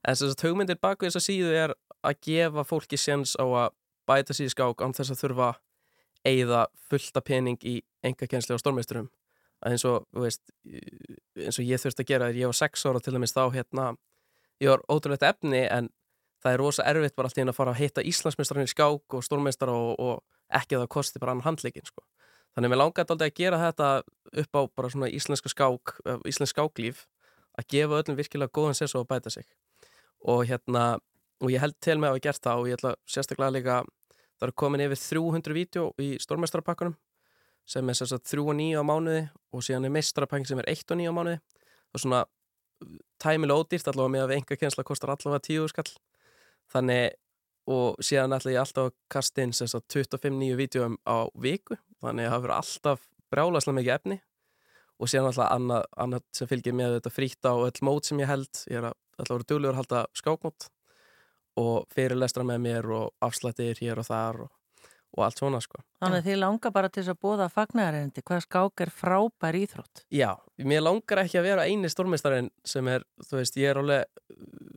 [0.05, 1.74] En sagt hugmyndir baku þess að síðu er
[2.06, 3.74] að gefa fólki séns á að
[4.08, 5.48] bæta sér í skák án þess að þurfa
[6.26, 9.08] eigða fullta pening í engakensli á stórmeisturum
[9.64, 13.02] að eins og, veist, eins og ég þurfti að gera þegar ég var sex ára
[13.02, 13.86] til dæmis þá hérna,
[14.62, 15.90] ég var ótrúlegt efni en
[16.42, 19.24] það er rosa erfitt bara alltaf inn að fara að hitta Íslandsmeistarinn í skák og
[19.26, 20.22] stórmeistar og, og
[20.54, 22.04] ekki að það kosti bara annan handleikin sko.
[22.54, 23.88] þannig að mér langaði aldrei að gera þetta
[24.42, 27.06] upp á bara svona íslenska skák eh, íslensk skáklíf
[27.58, 29.48] að gefa öllum virkilega góðan sess og að bæta sig
[30.22, 30.98] og hérna,
[31.43, 33.77] og ég held til með að hafa gert það og ég ætla sérstaklega líka
[34.39, 36.97] það eru komin yfir 300 vídeo í stórmeistarapakkanum
[37.69, 40.85] sem er sagt 3 og 9 á mánuði og síðan er meistarapakkin sem er 1
[40.89, 41.40] og 9 á mánuði.
[41.93, 42.23] Og svona
[43.20, 45.90] tæmilega ódýrt allavega með að enga kjensla kostar allavega 10 skall
[46.73, 47.19] þannig
[47.69, 51.77] og síðan ætla ég alltaf að kasta inn sagt 25 nýju vídeoum á viku.
[52.01, 54.19] Þannig að það verður alltaf brjálaslega mikið efni.
[54.98, 58.32] Og síðan alltaf annað, annað sem fylgir með þetta frítt á öll mót sem ég
[58.32, 58.65] held.
[58.73, 60.70] Ég er að alltaf verður duglegur að halda skákmót
[61.59, 64.51] og fyrirlestra með mér og afslættir hér og þar og,
[65.16, 68.43] og allt svona sko Þannig að þið langar bara til þess að bóða fagnæðarendi, hvað
[68.44, 70.02] skák er frábær íþrótt.
[70.14, 70.30] Já,
[70.62, 74.20] mér langar ekki að vera eini stórmeistarinn sem er, þú veist, ég er alveg,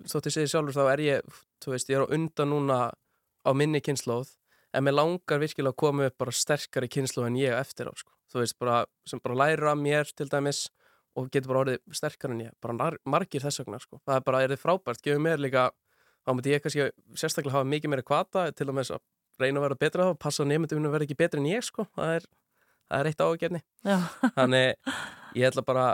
[0.10, 3.52] þótt ég segi sjálfur þá er ég, þú veist, ég er á undan núna á
[3.54, 4.34] minni kynnslóð,
[4.74, 8.10] en mér langar virkilega að koma upp bara sterkari kynnslóð en ég eftir á, sko.
[8.34, 10.72] Þú veist, bara, sem bara lærir af mér til dæmis
[11.14, 14.02] og getur bara orðið sterkar en ég, bara margir þess vegna, sko.
[14.08, 15.72] Það er bara, er
[16.26, 16.88] þá myndi ég kannski
[17.18, 19.04] sérstaklega hafa mikið meira kvata til að með að
[19.42, 21.88] reyna að vera betra þá, passa nefndum að vera ekki betri en ég, sko.
[21.98, 22.28] Það er,
[22.88, 23.62] það er eitt ágefni.
[24.38, 24.94] Þannig
[25.40, 25.86] ég held að bara,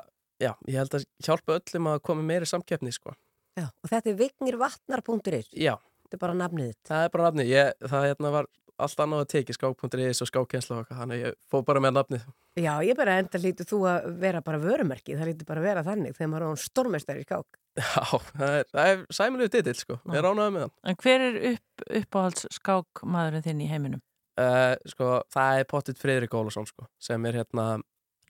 [0.44, 3.16] já, ég held að hjálpa öllum að koma meiri samkeppni, sko.
[3.58, 5.52] Já, og þetta er vignirvatnar.is.
[5.56, 5.76] Já.
[6.08, 6.74] Þetta er bara nafnið.
[6.88, 7.46] Það er bara nafni.
[7.50, 11.66] Ég, það hérna var allt annað að teki skák.is og og eitthvað, þannig ég fóð
[11.68, 12.28] bara með nafnið.
[12.58, 15.84] Já, ég bara enda lítur þú að vera bara vörumerki, það lítur bara að vera
[15.86, 17.60] þannig þegar maður er án stormestari í skák.
[17.78, 20.74] Já, það er, það er sæmilegu titill sko, ég ránaði með hann.
[20.90, 24.02] En hver er upp, uppáhalds skákmaðurinn þinn í heiminum?
[24.38, 27.68] Uh, sko, það er pottitt Friðrik Ólason sko, sem er hérna...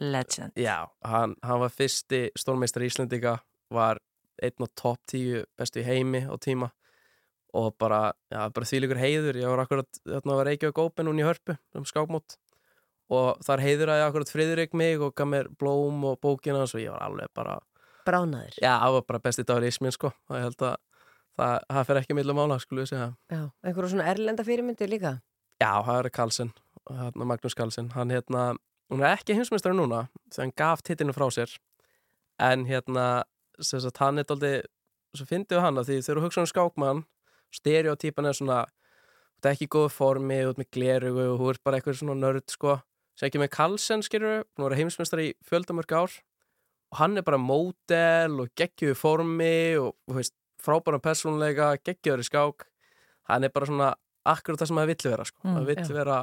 [0.03, 0.59] Legend.
[0.59, 3.37] Já, hann, hann var fyrsti stórmeistar Íslendinga,
[3.73, 4.01] var
[4.43, 6.67] einn og topp tíu bestu í heimi á tíma
[7.57, 11.25] og bara, já, bara þvílegur heiður, ég var akkurat, þarna var Reykjavík Open hún í
[11.25, 12.35] hörpu, um skákmót
[13.13, 16.81] og þar heiður að ég akkurat Friðrik mig og gaf mér blóm og bókina og
[16.81, 17.57] ég var alveg bara...
[18.07, 18.59] Bránaður.
[18.63, 20.75] Já, það var bara besti dagur í Ísminn sko, það ég held að
[21.37, 23.09] það, það fer ekki millum við segja.
[23.31, 25.17] Já, einhverjum svona erlenda fyrirmyndir líka?
[25.61, 26.53] Já, það er Karlsson,
[27.17, 28.43] Magnús Karlsson, hann hérna,
[28.91, 31.53] hún er ekki heimsmeistari núna, þegar hann gaf titlinu frá sér,
[32.43, 33.07] en hérna,
[33.59, 34.59] sem sagt, hann er aldrei,
[35.17, 37.05] svo fyndið hann að því þegar þú hugsa um skákmann,
[37.57, 38.59] stereotypan er svona,
[39.37, 42.19] þú ert ekki í góðu formi, ert með glerugu og þú ert bara eitthvað svona
[42.21, 42.77] nörd, sko,
[43.25, 46.17] ekki með Karlsson, skilur, hún var heimsmeistari í fjöldamörg ár
[46.91, 49.95] og hann er bara módel og geggjöðu formi og,
[50.61, 52.67] frábæra persónleika, geggjöður í skák,
[53.31, 53.91] hann er bara svona
[54.27, 55.41] akkurat það sem það vill vera sko.
[55.43, 55.93] Mm, það vill já.
[55.97, 56.17] vera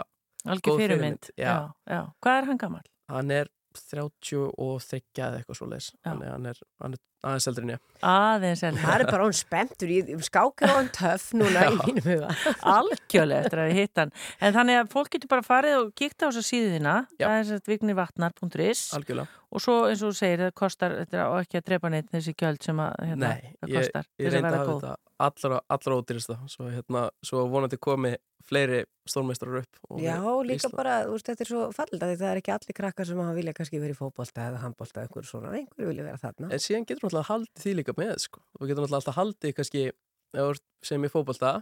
[0.44, 1.30] Algjör góð fyrirmynd.
[1.40, 1.54] já.
[1.88, 2.00] Já.
[2.20, 2.86] Hvað er hann gammal?
[3.08, 7.64] hann er 30 og 30 eða eitthvað svo að hann er, hann er aðeins eldri
[7.66, 8.82] en ég Aðeins eldri.
[8.84, 12.32] Það er bara hún spenntur, í skák er hann töff núna í mínum huga.
[12.76, 14.12] Algjörlega eftir að við hitt hann.
[14.40, 16.98] En þannig að fólk getur bara farið og kíkta á þessa síðuna.
[17.16, 17.24] Já.
[17.26, 21.18] Það er þess að vignivatnar.is algjörlega og svo eins og þú segir, það kostar þetta
[21.20, 24.08] er á ekki að drepa neitt þessi gjöld sem að hérna, Nei, það ég, kostar
[24.08, 24.94] ég til reyndi að hafa þetta
[25.24, 28.14] allra, allra ódýrista svo, hérna, svo vonandi komi
[28.44, 32.16] fleiri stórmeistrar upp og Já, líka Ísland- bara, þú veist, þetta er svo fallið að
[32.20, 35.30] það er ekki allir krakkar sem hafa vilja kannski verið í fótbolta eða handbolta, einhverju
[35.30, 36.50] svona, einhverju vilja vera þarna.
[36.52, 38.42] En síðan getur náttúrulega haldið því líka með sko.
[38.58, 39.94] Þú getur náttúrulega alltaf haldið kannski ef
[40.34, 41.52] þú ert sem í fótbolta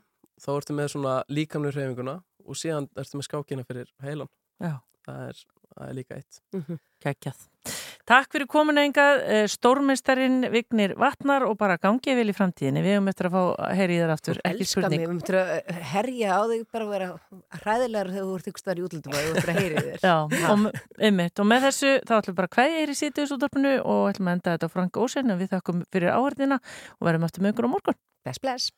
[0.42, 4.30] þá ertu með svona líkamlu hreyfinguna og síðan ertu með skákina fyrir heilan
[4.62, 4.80] Já.
[5.06, 5.42] það er,
[5.76, 6.40] það er líka eitt
[7.02, 7.44] Kækjað.
[8.02, 9.20] Takk fyrir komin engað,
[9.52, 12.82] stórmestarinn Vignir Vatnar og bara gangið vel í framtíðinni.
[12.82, 15.04] Við höfum eftir að fá að heyri í þar aftur, ekki spurning.
[15.04, 17.08] við möttum að herja á þig bara að vera
[17.62, 20.02] hræðilegar þegar þú ert ykkur starf í útlöndum og þú ert að heyri þér.
[20.02, 20.16] Já,
[20.50, 20.68] og,
[20.98, 24.32] einmitt, og með þessu þá ætlum við bara hvað er í sítiðs útdarpinu og ætlum
[24.32, 26.58] að enda þetta á Frank Ósen og við þakkum fyrir áhörðina
[26.98, 28.02] og verðum eftir ykkur á morgun.
[28.26, 28.72] Bless, bless.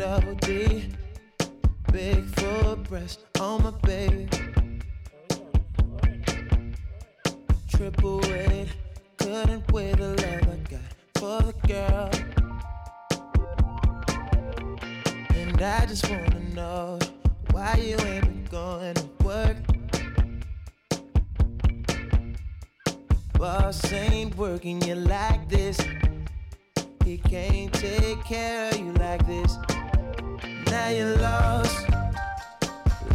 [0.00, 0.88] Double D,
[1.92, 4.26] big full breast on my baby.
[7.68, 8.68] Triple weight,
[9.18, 10.80] couldn't weigh the love I got
[11.16, 12.10] for the girl.
[15.34, 16.98] And I just wanna know
[17.50, 19.58] why you ain't been going to work.
[23.34, 25.78] Boss ain't working you like this.
[27.10, 29.56] He can't take care of you like this.
[30.70, 31.88] Now you're lost,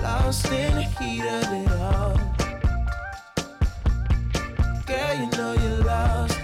[0.02, 2.18] lost in the heat of it all.
[4.86, 6.38] Girl, you know you're lost,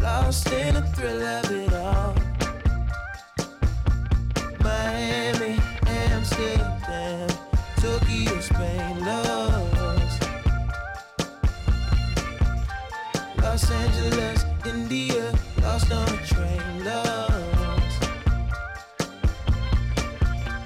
[0.00, 2.14] lost in the thrill of it all.
[4.60, 7.28] Miami, Amsterdam,
[7.76, 10.22] Tokyo, Spain, lost.
[13.36, 15.35] Los Angeles, India,
[15.76, 18.00] lost on a train, lost.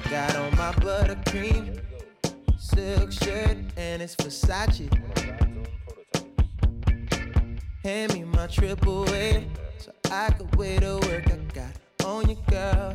[0.08, 1.80] Got on my buttercream
[2.56, 4.88] silk shirt and it's Versace.
[7.82, 9.44] Hand me my triple A
[9.78, 12.94] so I could wear the work I got on you, girl.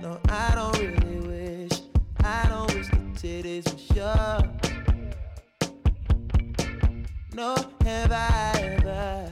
[0.00, 1.80] No, I don't really wish,
[2.24, 4.45] I don't wish the titties were sure.
[7.36, 7.54] No,
[7.84, 9.30] have I ever,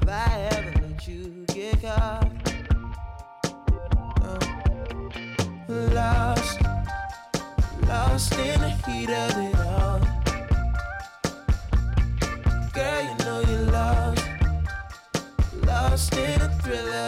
[0.00, 2.28] have I ever let you get caught?
[5.68, 5.84] No.
[5.94, 6.60] Lost,
[7.86, 10.00] lost in the heat of it all.
[12.72, 14.26] Girl, you know you're lost,
[15.64, 17.07] lost in the thrill